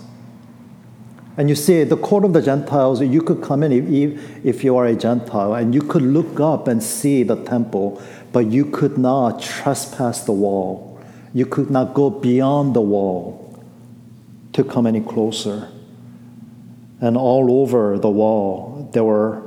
And 1.35 1.49
you 1.49 1.55
see, 1.55 1.83
the 1.83 1.97
court 1.97 2.25
of 2.25 2.33
the 2.33 2.41
Gentiles, 2.41 2.99
you 2.99 3.21
could 3.21 3.43
come 3.43 3.61
in 3.61 3.71
if, 3.71 4.45
if 4.45 4.63
you 4.63 4.75
are 4.75 4.87
a 4.87 4.95
Gentile, 4.95 5.53
and 5.53 5.75
you 5.75 5.83
could 5.83 6.01
look 6.01 6.39
up 6.39 6.67
and 6.67 6.81
see 6.81 7.21
the 7.21 7.35
temple 7.43 8.01
but 8.31 8.51
you 8.51 8.65
could 8.65 8.97
not 8.97 9.41
trespass 9.41 10.23
the 10.25 10.31
wall. 10.31 10.99
You 11.33 11.45
could 11.45 11.69
not 11.69 11.93
go 11.93 12.09
beyond 12.09 12.75
the 12.75 12.81
wall 12.81 13.63
to 14.53 14.63
come 14.63 14.85
any 14.85 15.01
closer. 15.01 15.69
And 16.99 17.17
all 17.17 17.61
over 17.61 17.97
the 17.97 18.09
wall, 18.09 18.89
there 18.93 19.03
were 19.03 19.41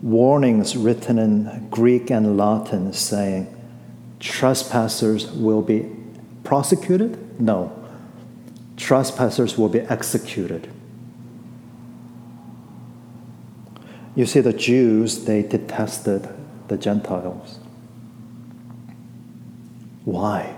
warnings 0.00 0.76
written 0.76 1.18
in 1.18 1.68
Greek 1.70 2.10
and 2.10 2.36
Latin 2.36 2.92
saying, 2.92 3.54
trespassers 4.22 5.30
will 5.32 5.62
be 5.62 5.90
prosecuted? 6.44 7.40
No. 7.40 7.76
Trespassers 8.76 9.58
will 9.58 9.68
be 9.68 9.80
executed. 9.80 10.72
You 14.14 14.26
see, 14.26 14.40
the 14.40 14.52
Jews, 14.52 15.24
they 15.24 15.42
detested 15.42 16.28
the 16.68 16.76
Gentiles. 16.76 17.58
Why? 20.04 20.54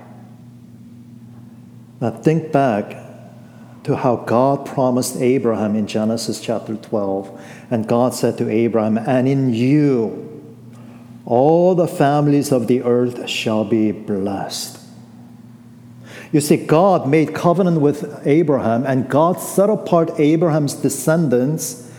Now 2.00 2.10
think 2.10 2.52
back 2.52 2.96
to 3.84 3.96
how 3.96 4.16
God 4.16 4.66
promised 4.66 5.16
Abraham 5.16 5.74
in 5.74 5.86
Genesis 5.86 6.40
chapter 6.40 6.76
12. 6.76 7.40
And 7.70 7.86
God 7.86 8.12
said 8.12 8.36
to 8.38 8.50
Abraham, 8.50 8.98
And 8.98 9.26
in 9.26 9.54
you 9.54 10.33
all 11.26 11.74
the 11.74 11.88
families 11.88 12.52
of 12.52 12.66
the 12.66 12.82
earth 12.82 13.28
shall 13.28 13.64
be 13.64 13.92
blessed. 13.92 14.80
You 16.32 16.40
see, 16.40 16.56
God 16.56 17.08
made 17.08 17.34
covenant 17.34 17.80
with 17.80 18.26
Abraham, 18.26 18.84
and 18.84 19.08
God 19.08 19.38
set 19.38 19.70
apart 19.70 20.18
Abraham's 20.18 20.74
descendants 20.74 21.90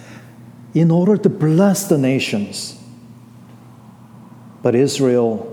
in 0.74 0.92
order 0.92 1.16
to 1.16 1.30
bless 1.30 1.88
the 1.88 1.98
nations. 1.98 2.78
But 4.62 4.76
Israel 4.76 5.52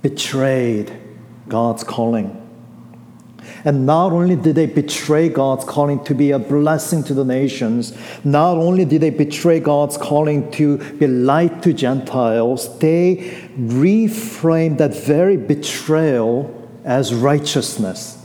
betrayed 0.00 0.96
God's 1.48 1.84
calling. 1.84 2.45
And 3.66 3.84
not 3.84 4.12
only 4.12 4.36
did 4.36 4.54
they 4.54 4.66
betray 4.66 5.28
God's 5.28 5.64
calling 5.64 6.02
to 6.04 6.14
be 6.14 6.30
a 6.30 6.38
blessing 6.38 7.02
to 7.02 7.14
the 7.14 7.24
nations, 7.24 7.92
not 8.24 8.56
only 8.58 8.84
did 8.84 9.00
they 9.00 9.10
betray 9.10 9.58
God's 9.58 9.98
calling 9.98 10.52
to 10.52 10.78
be 10.98 11.08
light 11.08 11.64
to 11.64 11.72
Gentiles, 11.72 12.78
they 12.78 13.16
reframed 13.58 14.78
that 14.78 14.94
very 14.94 15.36
betrayal 15.36 16.54
as 16.84 17.12
righteousness. 17.12 18.24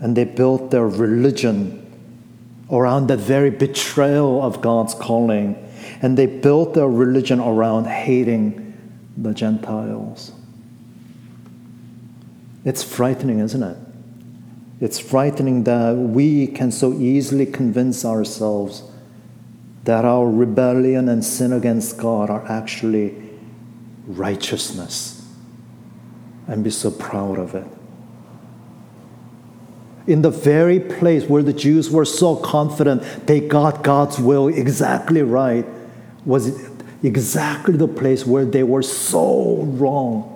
And 0.00 0.16
they 0.16 0.24
built 0.24 0.70
their 0.70 0.88
religion 0.88 1.82
around 2.70 3.08
that 3.08 3.18
very 3.18 3.50
betrayal 3.50 4.42
of 4.42 4.62
God's 4.62 4.94
calling. 4.94 5.56
And 6.00 6.16
they 6.16 6.26
built 6.26 6.72
their 6.72 6.88
religion 6.88 7.40
around 7.40 7.88
hating 7.88 8.72
the 9.18 9.34
Gentiles. 9.34 10.32
It's 12.64 12.82
frightening, 12.82 13.40
isn't 13.40 13.62
it? 13.62 13.76
It's 14.80 14.98
frightening 14.98 15.64
that 15.64 15.92
we 15.96 16.46
can 16.46 16.72
so 16.72 16.92
easily 16.94 17.46
convince 17.46 18.04
ourselves 18.04 18.82
that 19.84 20.04
our 20.04 20.28
rebellion 20.28 21.08
and 21.08 21.24
sin 21.24 21.52
against 21.52 21.98
God 21.98 22.30
are 22.30 22.44
actually 22.46 23.14
righteousness 24.06 25.26
and 26.46 26.64
be 26.64 26.70
so 26.70 26.90
proud 26.90 27.38
of 27.38 27.54
it. 27.54 27.66
In 30.06 30.22
the 30.22 30.30
very 30.30 30.80
place 30.80 31.24
where 31.24 31.42
the 31.42 31.52
Jews 31.52 31.90
were 31.90 32.04
so 32.04 32.36
confident 32.36 33.26
they 33.26 33.40
got 33.40 33.82
God's 33.82 34.18
will 34.18 34.48
exactly 34.48 35.22
right 35.22 35.66
was 36.26 36.62
exactly 37.02 37.76
the 37.76 37.88
place 37.88 38.26
where 38.26 38.44
they 38.44 38.62
were 38.62 38.82
so 38.82 39.62
wrong. 39.62 40.33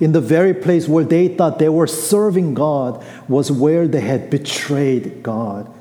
In 0.00 0.12
the 0.12 0.20
very 0.20 0.54
place 0.54 0.86
where 0.86 1.04
they 1.04 1.28
thought 1.28 1.58
they 1.58 1.68
were 1.68 1.86
serving 1.86 2.54
God 2.54 3.04
was 3.28 3.50
where 3.50 3.88
they 3.88 4.00
had 4.00 4.30
betrayed 4.30 5.22
God. 5.22 5.72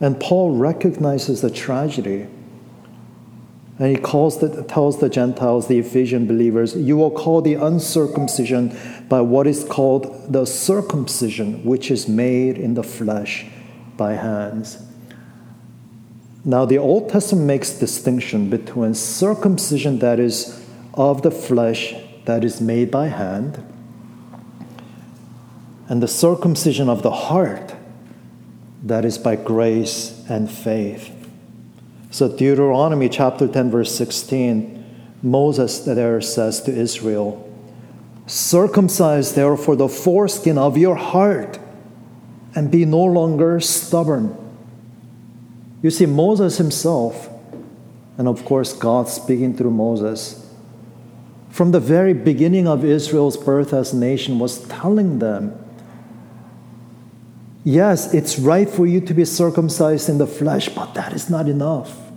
And 0.00 0.18
Paul 0.18 0.56
recognizes 0.56 1.40
the 1.40 1.50
tragedy. 1.50 2.26
And 3.78 3.96
he 3.96 3.96
calls 3.96 4.40
the, 4.40 4.64
tells 4.64 4.98
the 4.98 5.08
Gentiles, 5.08 5.68
the 5.68 5.78
Ephesian 5.78 6.26
believers, 6.26 6.76
you 6.76 6.96
will 6.96 7.12
call 7.12 7.40
the 7.40 7.54
uncircumcision 7.54 8.76
by 9.08 9.20
what 9.20 9.46
is 9.46 9.64
called 9.64 10.32
the 10.32 10.44
circumcision, 10.44 11.64
which 11.64 11.90
is 11.90 12.08
made 12.08 12.58
in 12.58 12.74
the 12.74 12.82
flesh 12.82 13.46
by 13.96 14.14
hands. 14.14 14.87
Now, 16.44 16.64
the 16.64 16.78
Old 16.78 17.10
Testament 17.10 17.46
makes 17.46 17.70
distinction 17.70 18.48
between 18.48 18.94
circumcision 18.94 19.98
that 19.98 20.20
is 20.20 20.64
of 20.94 21.22
the 21.22 21.30
flesh, 21.30 21.94
that 22.24 22.44
is 22.44 22.60
made 22.60 22.90
by 22.90 23.08
hand, 23.08 23.64
and 25.88 26.02
the 26.02 26.08
circumcision 26.08 26.88
of 26.88 27.02
the 27.02 27.10
heart, 27.10 27.74
that 28.82 29.04
is 29.04 29.18
by 29.18 29.36
grace 29.36 30.24
and 30.28 30.50
faith. 30.50 31.12
So, 32.10 32.28
Deuteronomy 32.28 33.08
chapter 33.08 33.48
10, 33.48 33.70
verse 33.70 33.94
16, 33.94 34.84
Moses 35.22 35.80
there 35.80 36.20
says 36.20 36.62
to 36.62 36.72
Israel, 36.72 37.44
Circumcise 38.26 39.34
therefore 39.34 39.76
the 39.76 39.88
foreskin 39.88 40.58
of 40.58 40.76
your 40.76 40.96
heart 40.96 41.58
and 42.54 42.70
be 42.70 42.84
no 42.84 43.02
longer 43.02 43.58
stubborn. 43.60 44.36
You 45.82 45.90
see, 45.90 46.06
Moses 46.06 46.58
himself, 46.58 47.28
and 48.16 48.26
of 48.26 48.44
course, 48.44 48.72
God 48.72 49.08
speaking 49.08 49.56
through 49.56 49.70
Moses, 49.70 50.44
from 51.50 51.70
the 51.70 51.80
very 51.80 52.12
beginning 52.12 52.66
of 52.66 52.84
Israel's 52.84 53.36
birth 53.36 53.72
as 53.72 53.92
a 53.92 53.96
nation, 53.96 54.38
was 54.38 54.66
telling 54.68 55.18
them 55.18 55.64
yes, 57.64 58.14
it's 58.14 58.38
right 58.38 58.68
for 58.68 58.86
you 58.86 59.00
to 59.02 59.12
be 59.12 59.24
circumcised 59.24 60.08
in 60.08 60.16
the 60.18 60.26
flesh, 60.26 60.68
but 60.70 60.94
that 60.94 61.12
is 61.12 61.28
not 61.28 61.48
enough. 61.48 62.07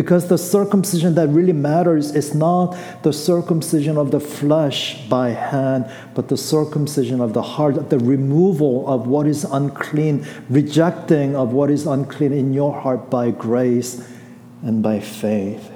Because 0.00 0.28
the 0.28 0.38
circumcision 0.38 1.14
that 1.16 1.28
really 1.28 1.52
matters 1.52 2.12
is 2.12 2.34
not 2.34 2.74
the 3.02 3.12
circumcision 3.12 3.98
of 3.98 4.10
the 4.10 4.18
flesh 4.18 5.06
by 5.10 5.28
hand, 5.28 5.92
but 6.14 6.28
the 6.28 6.38
circumcision 6.38 7.20
of 7.20 7.34
the 7.34 7.42
heart, 7.42 7.90
the 7.90 7.98
removal 7.98 8.88
of 8.88 9.06
what 9.06 9.26
is 9.26 9.44
unclean, 9.44 10.26
rejecting 10.48 11.36
of 11.36 11.52
what 11.52 11.70
is 11.70 11.86
unclean 11.86 12.32
in 12.32 12.54
your 12.54 12.72
heart 12.80 13.10
by 13.10 13.30
grace 13.30 14.02
and 14.62 14.82
by 14.82 15.00
faith. 15.00 15.70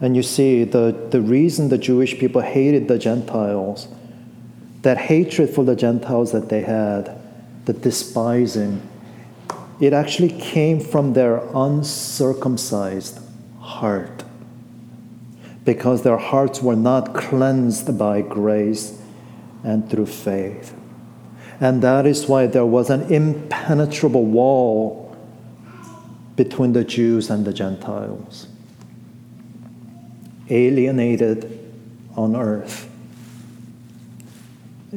And 0.00 0.14
you 0.14 0.22
see, 0.22 0.62
the, 0.62 1.08
the 1.10 1.20
reason 1.20 1.70
the 1.70 1.78
Jewish 1.78 2.16
people 2.20 2.40
hated 2.40 2.86
the 2.86 3.00
Gentiles, 3.00 3.88
that 4.82 4.96
hatred 4.96 5.50
for 5.50 5.64
the 5.64 5.74
Gentiles 5.74 6.30
that 6.30 6.50
they 6.50 6.60
had, 6.60 7.20
the 7.64 7.72
despising, 7.72 8.80
it 9.80 9.92
actually 9.92 10.30
came 10.40 10.80
from 10.80 11.12
their 11.12 11.42
uncircumcised 11.54 13.20
heart 13.60 14.24
because 15.64 16.02
their 16.02 16.16
hearts 16.16 16.62
were 16.62 16.76
not 16.76 17.14
cleansed 17.14 17.98
by 17.98 18.22
grace 18.22 19.00
and 19.64 19.90
through 19.90 20.06
faith. 20.06 20.74
And 21.60 21.82
that 21.82 22.06
is 22.06 22.26
why 22.26 22.46
there 22.46 22.66
was 22.66 22.90
an 22.90 23.12
impenetrable 23.12 24.24
wall 24.24 25.16
between 26.36 26.72
the 26.72 26.84
Jews 26.84 27.30
and 27.30 27.44
the 27.44 27.52
Gentiles. 27.52 28.46
Alienated 30.48 31.58
on 32.14 32.36
earth 32.36 32.88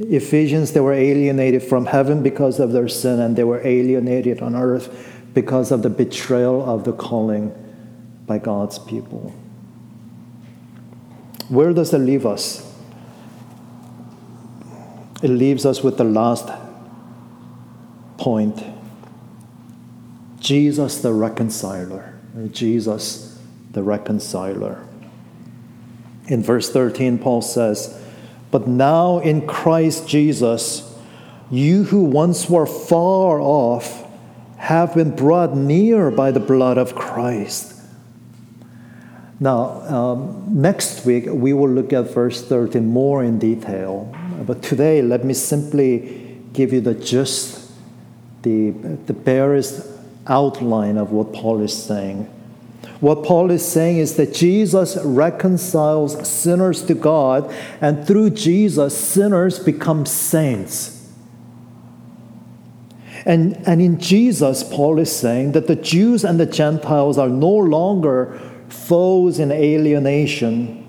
Ephesians, 0.07 0.71
they 0.71 0.79
were 0.79 0.93
alienated 0.93 1.63
from 1.63 1.85
heaven 1.85 2.23
because 2.23 2.59
of 2.59 2.71
their 2.71 2.87
sin, 2.87 3.19
and 3.19 3.35
they 3.35 3.43
were 3.43 3.65
alienated 3.65 4.41
on 4.41 4.55
earth 4.55 5.19
because 5.33 5.71
of 5.71 5.81
the 5.81 5.89
betrayal 5.89 6.67
of 6.67 6.83
the 6.83 6.93
calling 6.93 7.53
by 8.25 8.37
God's 8.37 8.79
people. 8.79 9.33
Where 11.49 11.73
does 11.73 11.93
it 11.93 11.99
leave 11.99 12.25
us? 12.25 12.65
It 15.21 15.29
leaves 15.29 15.65
us 15.65 15.83
with 15.83 15.97
the 15.97 16.03
last 16.03 16.49
point 18.17 18.63
Jesus 20.39 21.01
the 21.01 21.11
reconciler. 21.11 22.19
Jesus 22.51 23.39
the 23.71 23.83
reconciler. 23.83 24.85
In 26.27 26.43
verse 26.43 26.71
13, 26.71 27.17
Paul 27.17 27.41
says, 27.41 27.98
but 28.51 28.67
now 28.67 29.19
in 29.19 29.45
Christ 29.47 30.07
Jesus, 30.07 30.85
you 31.51 31.83
who 31.83 32.03
once 32.03 32.49
were 32.49 32.65
far 32.65 33.39
off 33.39 34.05
have 34.57 34.93
been 34.93 35.15
brought 35.15 35.55
near 35.55 36.11
by 36.11 36.31
the 36.31 36.39
blood 36.39 36.77
of 36.77 36.95
Christ. 36.95 37.75
Now, 39.39 39.81
um, 39.87 40.61
next 40.61 41.05
week 41.05 41.25
we 41.27 41.53
will 41.53 41.69
look 41.69 41.93
at 41.93 42.13
verse 42.13 42.45
13 42.45 42.85
more 42.85 43.23
in 43.23 43.39
detail. 43.39 44.13
But 44.45 44.61
today, 44.61 45.01
let 45.01 45.23
me 45.23 45.33
simply 45.33 46.39
give 46.53 46.73
you 46.73 46.81
the 46.81 46.93
gist, 46.93 47.71
the, 48.41 48.71
the 48.71 49.13
barest 49.13 49.85
outline 50.27 50.97
of 50.97 51.11
what 51.11 51.33
Paul 51.33 51.61
is 51.61 51.73
saying. 51.73 52.29
What 52.99 53.23
Paul 53.23 53.49
is 53.49 53.65
saying 53.65 53.97
is 53.97 54.15
that 54.17 54.33
Jesus 54.33 54.97
reconciles 55.03 56.27
sinners 56.27 56.83
to 56.83 56.93
God, 56.93 57.53
and 57.79 58.05
through 58.05 58.31
Jesus, 58.31 58.97
sinners 58.97 59.57
become 59.57 60.05
saints. 60.05 60.97
And, 63.25 63.55
and 63.67 63.81
in 63.81 63.99
Jesus, 63.99 64.63
Paul 64.63 64.99
is 64.99 65.15
saying 65.15 65.53
that 65.53 65.67
the 65.67 65.75
Jews 65.75 66.23
and 66.25 66.39
the 66.39 66.45
Gentiles 66.45 67.17
are 67.17 67.29
no 67.29 67.51
longer 67.51 68.39
foes 68.69 69.39
in 69.39 69.51
alienation. 69.51 70.85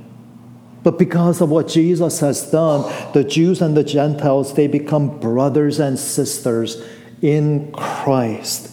But 0.82 0.98
because 0.98 1.40
of 1.40 1.50
what 1.50 1.68
Jesus 1.68 2.20
has 2.20 2.50
done, 2.50 2.90
the 3.12 3.24
Jews 3.24 3.60
and 3.60 3.76
the 3.76 3.84
Gentiles, 3.84 4.54
they 4.54 4.66
become 4.66 5.20
brothers 5.20 5.78
and 5.78 5.98
sisters 5.98 6.82
in 7.20 7.70
Christ. 7.72 8.69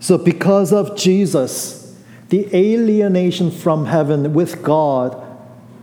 So, 0.00 0.16
because 0.16 0.72
of 0.72 0.96
Jesus, 0.96 1.94
the 2.30 2.48
alienation 2.56 3.50
from 3.50 3.84
heaven 3.84 4.32
with 4.32 4.62
God 4.62 5.26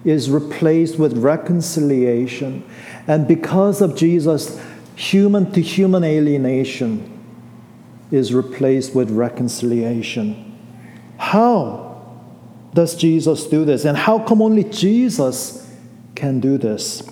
is 0.04 0.30
replaced 0.30 0.98
with 0.98 1.18
reconciliation. 1.18 2.68
And 3.08 3.28
because 3.28 3.80
of 3.82 3.96
Jesus, 3.96 4.62
human 4.96 5.52
to 5.52 5.62
human 5.62 6.04
alienation 6.04 7.14
is 8.12 8.34
replaced 8.34 8.96
with 8.96 9.12
reconciliation. 9.12 10.58
How 11.18 11.88
does 12.74 12.96
Jesus 12.96 13.46
do 13.48 13.66
this? 13.66 13.86
And 13.86 13.98
how 13.98 14.20
come 14.20 14.42
only 14.42 14.64
Jesus 14.64 15.70
can 16.16 16.40
do 16.40 16.58
this? 16.58 17.04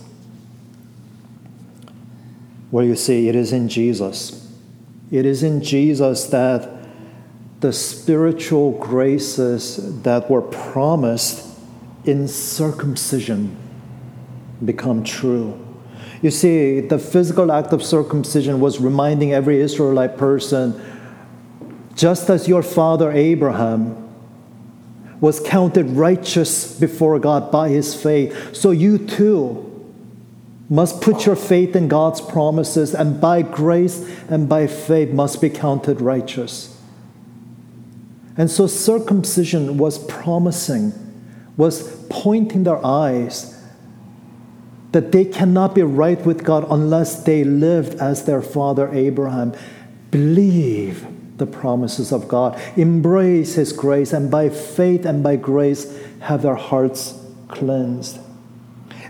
Well, 2.71 2.85
you 2.85 2.95
see, 2.95 3.29
it 3.29 3.35
is 3.35 3.53
in 3.53 3.69
Jesus. 3.69 4.51
It 5.11 5.25
is 5.25 5.43
in 5.43 5.61
Jesus 5.61 6.25
that 6.27 6.74
the 7.65 7.73
spiritual 7.73 8.73
graces 8.73 10.03
that 10.03 10.29
were 10.29 10.43
promised 10.43 11.57
in 12.03 12.27
circumcision 12.27 13.57
become 14.63 15.03
true. 15.03 15.59
You 16.21 16.29
see, 16.29 16.79
the 16.79 16.99
physical 16.99 17.51
act 17.51 17.73
of 17.73 17.81
circumcision 17.81 18.59
was 18.59 18.79
reminding 18.79 19.33
every 19.33 19.59
Israelite 19.61 20.15
person 20.15 20.79
just 21.95 22.29
as 22.29 22.47
your 22.47 22.61
father 22.61 23.11
Abraham 23.11 24.13
was 25.19 25.39
counted 25.39 25.87
righteous 25.89 26.79
before 26.79 27.17
God 27.17 27.51
by 27.51 27.69
his 27.69 27.95
faith, 27.95 28.55
so 28.55 28.69
you 28.69 28.99
too 28.99 29.71
must 30.69 31.01
put 31.01 31.25
your 31.25 31.35
faith 31.35 31.75
in 31.75 31.87
God's 31.87 32.21
promises, 32.21 32.93
and 32.93 33.19
by 33.19 33.41
grace 33.41 34.07
and 34.29 34.47
by 34.47 34.67
faith 34.67 35.09
must 35.09 35.41
be 35.41 35.49
counted 35.49 35.99
righteous. 35.99 36.74
And 38.37 38.51
so 38.51 38.67
circumcision 38.67 39.77
was 39.77 39.97
promising, 40.05 40.93
was 41.57 42.05
pointing 42.09 42.63
their 42.63 42.83
eyes 42.85 43.51
that 44.91 45.11
they 45.11 45.25
cannot 45.25 45.75
be 45.75 45.83
right 45.83 46.25
with 46.25 46.43
God 46.43 46.65
unless 46.69 47.23
they 47.23 47.43
lived 47.43 47.95
as 47.99 48.25
their 48.25 48.41
father 48.41 48.89
Abraham. 48.93 49.53
Believe 50.11 51.05
the 51.37 51.45
promises 51.45 52.13
of 52.13 52.29
God, 52.29 52.57
embrace 52.77 53.55
His 53.55 53.73
grace, 53.73 54.13
and 54.13 54.31
by 54.31 54.47
faith 54.47 55.05
and 55.05 55.21
by 55.21 55.35
grace 55.35 55.99
have 56.21 56.41
their 56.43 56.55
hearts 56.55 57.19
cleansed. 57.49 58.19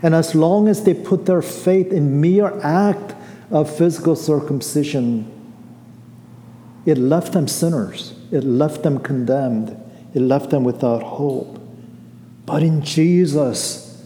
And 0.02 0.14
as 0.14 0.34
long 0.34 0.66
as 0.66 0.82
they 0.82 0.92
put 0.92 1.26
their 1.26 1.42
faith 1.42 1.92
in 1.92 2.20
mere 2.20 2.58
act 2.62 3.14
of 3.52 3.74
physical 3.74 4.16
circumcision, 4.16 5.32
it 6.84 6.98
left 6.98 7.32
them 7.32 7.46
sinners. 7.46 8.15
It 8.30 8.44
left 8.44 8.82
them 8.82 8.98
condemned. 8.98 9.76
It 10.14 10.20
left 10.20 10.50
them 10.50 10.64
without 10.64 11.02
hope. 11.02 11.60
But 12.44 12.62
in 12.62 12.82
Jesus, 12.82 14.04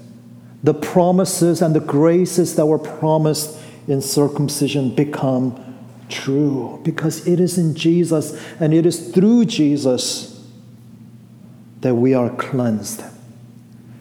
the 0.62 0.74
promises 0.74 1.62
and 1.62 1.74
the 1.74 1.80
graces 1.80 2.56
that 2.56 2.66
were 2.66 2.78
promised 2.78 3.58
in 3.86 4.00
circumcision 4.00 4.94
become 4.94 5.66
true 6.08 6.80
because 6.82 7.26
it 7.26 7.40
is 7.40 7.56
in 7.56 7.74
Jesus 7.74 8.38
and 8.58 8.74
it 8.74 8.84
is 8.84 9.12
through 9.12 9.44
Jesus 9.44 10.44
that 11.80 11.94
we 11.94 12.14
are 12.14 12.30
cleansed 12.30 13.02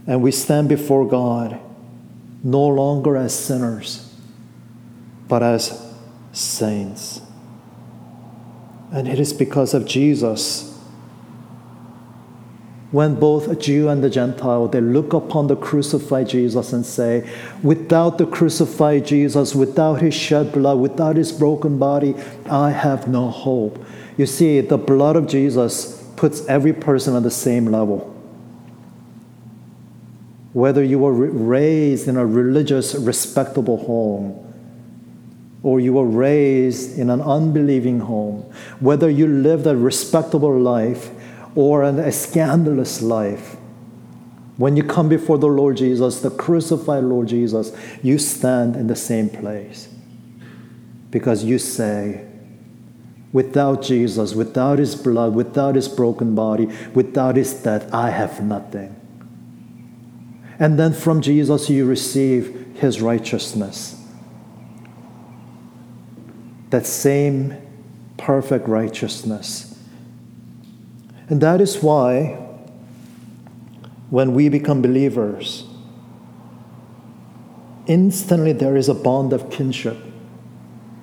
and 0.08 0.22
we 0.22 0.32
stand 0.32 0.68
before 0.68 1.08
God 1.08 1.60
no 2.44 2.66
longer 2.66 3.16
as 3.16 3.38
sinners 3.38 4.14
but 5.28 5.44
as 5.44 5.86
saints. 6.34 7.22
And 8.92 9.08
it 9.08 9.20
is 9.20 9.34
because 9.34 9.74
of 9.74 9.86
Jesus. 9.86 10.66
When 12.92 13.20
both 13.20 13.48
a 13.48 13.56
Jew 13.56 13.88
and 13.88 14.04
the 14.04 14.10
Gentile, 14.10 14.68
they 14.68 14.82
look 14.82 15.14
upon 15.14 15.46
the 15.46 15.56
crucified 15.56 16.28
Jesus 16.30 16.74
and 16.74 16.84
say, 16.84 17.30
without 17.62 18.18
the 18.18 18.26
crucified 18.26 19.06
Jesus, 19.06 19.54
without 19.54 20.02
his 20.02 20.16
shed 20.16 20.52
blood, 20.52 20.80
without 20.80 21.16
his 21.16 21.32
broken 21.32 21.78
body, 21.78 22.16
I 22.50 22.72
have 22.72 23.08
no 23.08 23.30
hope. 23.30 23.86
You 24.18 24.26
see, 24.26 24.60
the 24.62 24.80
blood 24.80 25.16
of 25.16 25.28
Jesus 25.28 26.04
puts 26.16 26.44
every 26.48 26.74
person 26.74 27.14
on 27.14 27.22
the 27.22 27.32
same 27.32 27.68
level. 27.68 28.16
whether 30.54 30.84
you 30.84 31.00
were 31.00 31.14
raised 31.14 32.08
in 32.08 32.18
a 32.18 32.26
religious, 32.26 32.96
respectable 32.96 33.78
home, 33.78 34.49
or 35.62 35.80
you 35.80 35.94
were 35.94 36.06
raised 36.06 36.98
in 36.98 37.10
an 37.10 37.22
unbelieving 37.22 38.00
home, 38.00 38.42
whether 38.80 39.10
you 39.10 39.28
lived 39.28 39.68
a 39.68 39.76
respectable 39.76 40.58
life 40.58 41.12
or 41.56 41.84
a 41.84 42.12
scandalous 42.12 43.02
life, 43.02 43.58
when 44.58 44.76
you 44.76 44.84
come 44.84 45.10
before 45.10 45.38
the 45.38 45.48
Lord 45.48 45.78
Jesus, 45.78 46.22
the 46.22 46.30
crucified 46.30 47.04
Lord 47.04 47.28
Jesus, 47.28 47.76
you 48.04 48.18
stand 48.18 48.76
in 48.76 48.88
the 48.88 48.96
same 48.96 49.30
place. 49.30 49.90
Because 51.12 51.44
you 51.44 51.58
say, 51.60 52.26
without 53.32 53.82
Jesus, 53.82 54.34
without 54.34 54.80
his 54.80 54.96
blood, 54.96 55.34
without 55.34 55.76
his 55.76 55.88
broken 55.88 56.36
body, 56.36 56.66
without 56.94 57.36
his 57.36 57.54
death, 57.54 57.94
I 57.94 58.10
have 58.12 58.42
nothing. 58.42 58.96
And 60.60 60.78
then 60.78 60.94
from 60.94 61.22
Jesus, 61.22 61.70
you 61.70 61.86
receive 61.86 62.76
his 62.76 63.02
righteousness. 63.02 63.99
That 66.70 66.86
same 66.86 67.58
perfect 68.18 68.68
righteousness. 68.68 69.78
And 71.30 71.42
that 71.42 71.62
is 71.62 71.82
why, 71.82 72.38
when 74.10 74.34
we 74.34 74.50
become 74.50 74.82
believers, 74.82 75.66
instantly 77.88 78.54
there 78.54 78.76
is 78.76 78.90
a 78.90 78.94
bond 78.94 79.34
of 79.34 79.50
kinship. 79.52 79.98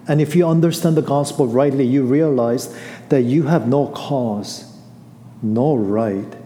And 0.09 0.21
if 0.21 0.37
you 0.37 0.47
understand 0.47 0.97
the 0.97 1.03
gospel 1.03 1.47
rightly, 1.47 1.85
you 1.85 2.05
realize 2.05 2.77
that 3.09 3.23
you 3.23 3.45
have 3.45 3.67
no 3.67 3.89
cause, 3.89 4.73
no 5.43 5.75
right 5.75 6.37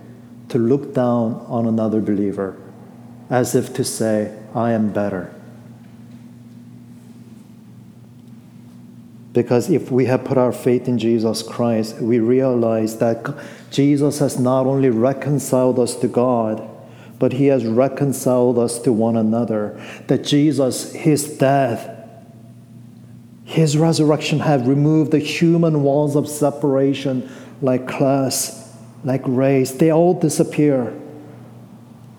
to 0.48 0.58
look 0.58 0.94
down 0.94 1.34
on 1.48 1.66
another 1.66 2.00
believer 2.00 2.56
as 3.30 3.54
if 3.54 3.72
to 3.74 3.84
say, 3.84 4.36
I 4.54 4.72
am 4.72 4.92
better. 4.92 5.32
Because 9.32 9.70
if 9.70 9.90
we 9.90 10.06
have 10.06 10.24
put 10.24 10.38
our 10.38 10.52
faith 10.52 10.88
in 10.88 10.98
Jesus 10.98 11.42
Christ, 11.42 12.00
we 12.00 12.18
realize 12.18 12.98
that 12.98 13.34
Jesus 13.70 14.18
has 14.18 14.38
not 14.38 14.66
only 14.66 14.90
reconciled 14.90 15.78
us 15.78 15.94
to 15.96 16.08
God, 16.08 16.68
but 17.18 17.34
he 17.34 17.46
has 17.46 17.64
reconciled 17.64 18.58
us 18.58 18.78
to 18.80 18.92
one 18.92 19.16
another. 19.16 19.80
That 20.08 20.24
Jesus, 20.24 20.92
his 20.92 21.36
death, 21.38 21.88
his 23.44 23.76
resurrection 23.76 24.40
have 24.40 24.66
removed 24.66 25.10
the 25.10 25.18
human 25.18 25.82
walls 25.82 26.16
of 26.16 26.28
separation 26.28 27.30
like 27.62 27.86
class, 27.86 28.76
like 29.04 29.22
race. 29.26 29.72
They 29.72 29.92
all 29.92 30.14
disappear 30.14 30.96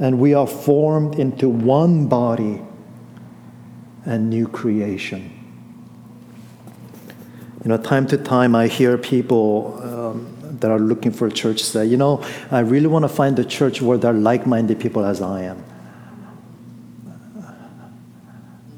and 0.02 0.20
we 0.20 0.34
are 0.34 0.48
formed 0.48 1.20
into 1.20 1.48
one 1.48 2.08
body 2.08 2.60
and 4.04 4.32
new 4.32 4.48
creation. 4.48 5.41
You 7.64 7.70
know, 7.70 7.78
time 7.78 8.08
to 8.08 8.18
time 8.18 8.56
I 8.56 8.68
hear 8.68 8.98
people 8.98 9.80
um, 9.84 10.58
that 10.60 10.72
are 10.72 10.80
looking 10.80 11.12
for 11.12 11.28
a 11.28 11.32
church 11.32 11.62
say, 11.62 11.86
you 11.86 11.98
know, 11.98 12.24
I 12.50 12.60
really 12.60 12.88
want 12.88 13.04
to 13.04 13.10
find 13.10 13.38
a 13.38 13.46
church 13.46 13.82
where 13.82 13.98
there 13.98 14.12
are 14.12 14.18
like 14.18 14.48
minded 14.48 14.80
people 14.80 15.06
as 15.06 15.22
I 15.22 15.44
am. 15.44 15.58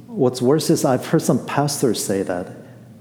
What's 0.07 0.41
worse 0.41 0.69
is 0.69 0.85
I've 0.85 1.05
heard 1.07 1.21
some 1.21 1.45
pastors 1.45 2.03
say 2.03 2.23
that. 2.23 2.47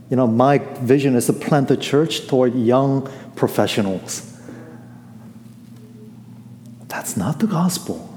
You 0.08 0.16
know, 0.16 0.26
my 0.26 0.58
vision 0.58 1.16
is 1.16 1.26
to 1.26 1.32
plant 1.32 1.70
a 1.70 1.76
church 1.76 2.26
toward 2.26 2.54
young 2.54 3.10
professionals. 3.34 4.28
That's 6.88 7.16
not 7.16 7.40
the 7.40 7.46
gospel. 7.46 8.11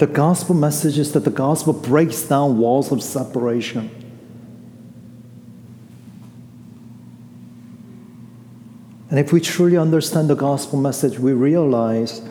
The 0.00 0.06
gospel 0.06 0.54
message 0.54 0.96
is 0.96 1.12
that 1.12 1.24
the 1.24 1.30
gospel 1.30 1.74
breaks 1.74 2.22
down 2.22 2.56
walls 2.56 2.90
of 2.90 3.02
separation. 3.02 3.90
And 9.10 9.18
if 9.18 9.30
we 9.30 9.42
truly 9.42 9.76
understand 9.76 10.30
the 10.30 10.34
gospel 10.34 10.80
message, 10.80 11.18
we 11.18 11.34
realize 11.34 12.22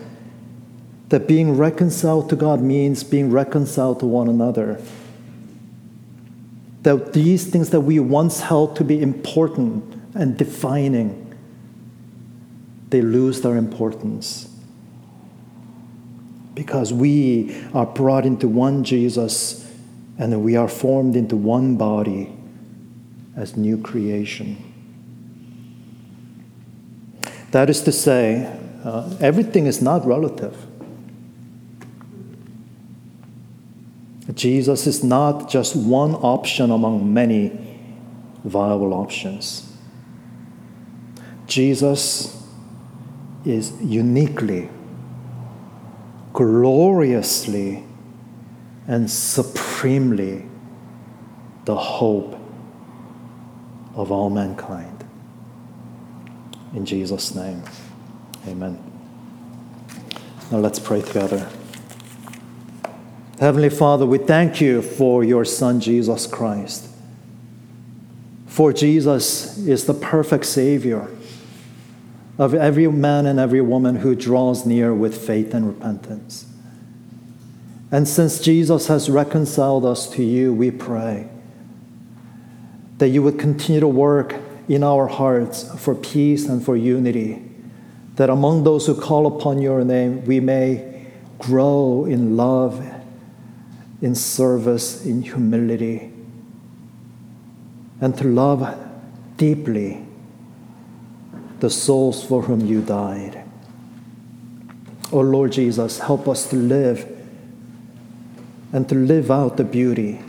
that 1.10 1.27
being 1.27 1.58
reconciled 1.58 2.27
to 2.32 2.36
God 2.36 2.60
means 2.60 3.03
being 3.03 3.29
reconciled 3.29 3.99
to 3.99 4.08
one 4.08 4.29
another. 4.29 4.82
That 6.82 7.13
these 7.13 7.45
things 7.45 7.69
that 7.69 7.82
we 7.82 7.99
once 7.99 8.39
held 8.39 8.77
to 8.77 8.84
be 8.84 8.99
important 8.99 9.84
and 10.15 10.36
defining, 10.36 11.36
they 12.89 13.03
lose 13.03 13.41
their 13.41 13.58
importance 13.58 14.48
because 16.60 16.91
we 16.91 17.58
are 17.74 17.86
brought 17.86 18.26
into 18.26 18.45
one 18.45 18.84
Jesus 18.84 19.65
and 20.17 20.43
we 20.43 20.58
are 20.58 20.67
formed 20.67 21.15
into 21.15 21.38
one 21.38 21.78
body 21.78 22.30
as 23.38 23.56
new 23.56 23.78
creation. 23.78 24.58
That 27.52 27.69
is 27.69 27.82
to 27.84 27.93
say, 27.93 28.54
uh, 28.84 29.15
everything 29.22 29.67
is 29.67 29.82
not 29.82 30.06
relative. 30.06 30.54
Jesus 34.34 34.86
is 34.86 35.02
not 35.02 35.50
just 35.50 35.78
one 35.78 36.13
option 36.15 36.72
among 36.72 37.13
many 37.13 37.58
viable 38.43 38.93
options. 38.93 39.65
Jesus 41.48 42.45
is 43.45 43.72
uniquely 43.82 44.67
gloriously 46.34 47.84
and 48.88 49.10
supremely 49.10 50.46
the 51.65 51.76
hope 51.76 52.39
of 53.96 54.12
all 54.12 54.30
mankind. 54.30 55.06
In 56.74 56.86
Jesus' 56.86 57.36
name, 57.36 57.63
amen. 58.48 58.82
Now 60.52 60.58
let's 60.58 60.80
pray 60.80 61.02
together. 61.02 61.50
Heavenly 63.39 63.70
Father, 63.70 64.06
we 64.06 64.18
thank 64.18 64.60
you 64.60 64.82
for 64.82 65.24
your 65.24 65.46
Son, 65.46 65.80
Jesus 65.80 66.28
Christ. 66.28 66.89
For 68.48 68.74
Jesus 68.74 69.58
is 69.60 69.86
the 69.86 69.94
perfect 69.94 70.46
Savior 70.46 71.08
of 72.39 72.54
every 72.54 72.88
man 72.88 73.25
and 73.25 73.38
every 73.38 73.60
woman 73.60 73.97
who 73.97 74.15
draws 74.15 74.65
near 74.65 74.93
with 74.93 75.28
faith 75.28 75.54
and 75.54 75.67
repentance. 75.67 76.45
And 77.91 78.08
since 78.08 78.39
Jesus 78.39 78.88
has 78.88 79.10
reconciled 79.10 79.86
us 79.86 80.10
to 80.12 80.23
you, 80.23 80.54
we 80.54 80.71
pray 80.71 81.28
that 82.97 83.10
you 83.10 83.21
would 83.21 83.38
continue 83.38 83.82
to 83.82 83.88
work 83.88 84.36
in 84.69 84.84
our 84.84 85.08
hearts 85.08 85.69
for 85.84 85.93
peace 85.93 86.47
and 86.47 86.63
for 86.63 86.78
unity, 86.78 87.43
that 88.15 88.30
among 88.30 88.63
those 88.63 88.88
who 88.88 88.95
call 88.95 89.28
upon 89.28 89.62
your 89.62 89.84
name, 89.84 90.23
we 90.25 90.39
may 90.39 91.08
grow 91.39 92.06
in 92.06 92.38
love, 92.38 92.82
in 94.02 94.15
service, 94.15 95.06
in 95.06 95.23
humility, 95.23 96.13
and 97.99 98.17
to 98.17 98.23
love 98.25 98.78
deeply 99.36 100.06
the 101.60 101.69
souls 101.69 102.24
for 102.24 102.43
whom 102.43 102.65
you 102.65 102.82
died. 102.82 103.43
Oh 105.12 105.22
Lord 105.22 105.52
Jesus, 105.52 106.00
help 106.00 106.28
us 106.28 106.50
to 106.50 106.56
live 106.56 107.08
and 108.72 108.88
to 108.89 108.95
live 108.95 109.32
out 109.32 109.58
the 109.58 109.63
beauty 109.63 110.22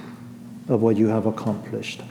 of 0.68 0.80
what 0.80 0.96
you 0.96 1.08
have 1.08 1.26
accomplished. 1.26 2.02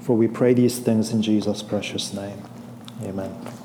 For 0.00 0.16
we 0.16 0.28
pray 0.28 0.54
these 0.54 0.78
things 0.78 1.10
in 1.10 1.20
Jesus' 1.20 1.62
precious 1.62 2.14
name. 2.14 2.42
Amen. 3.02 3.56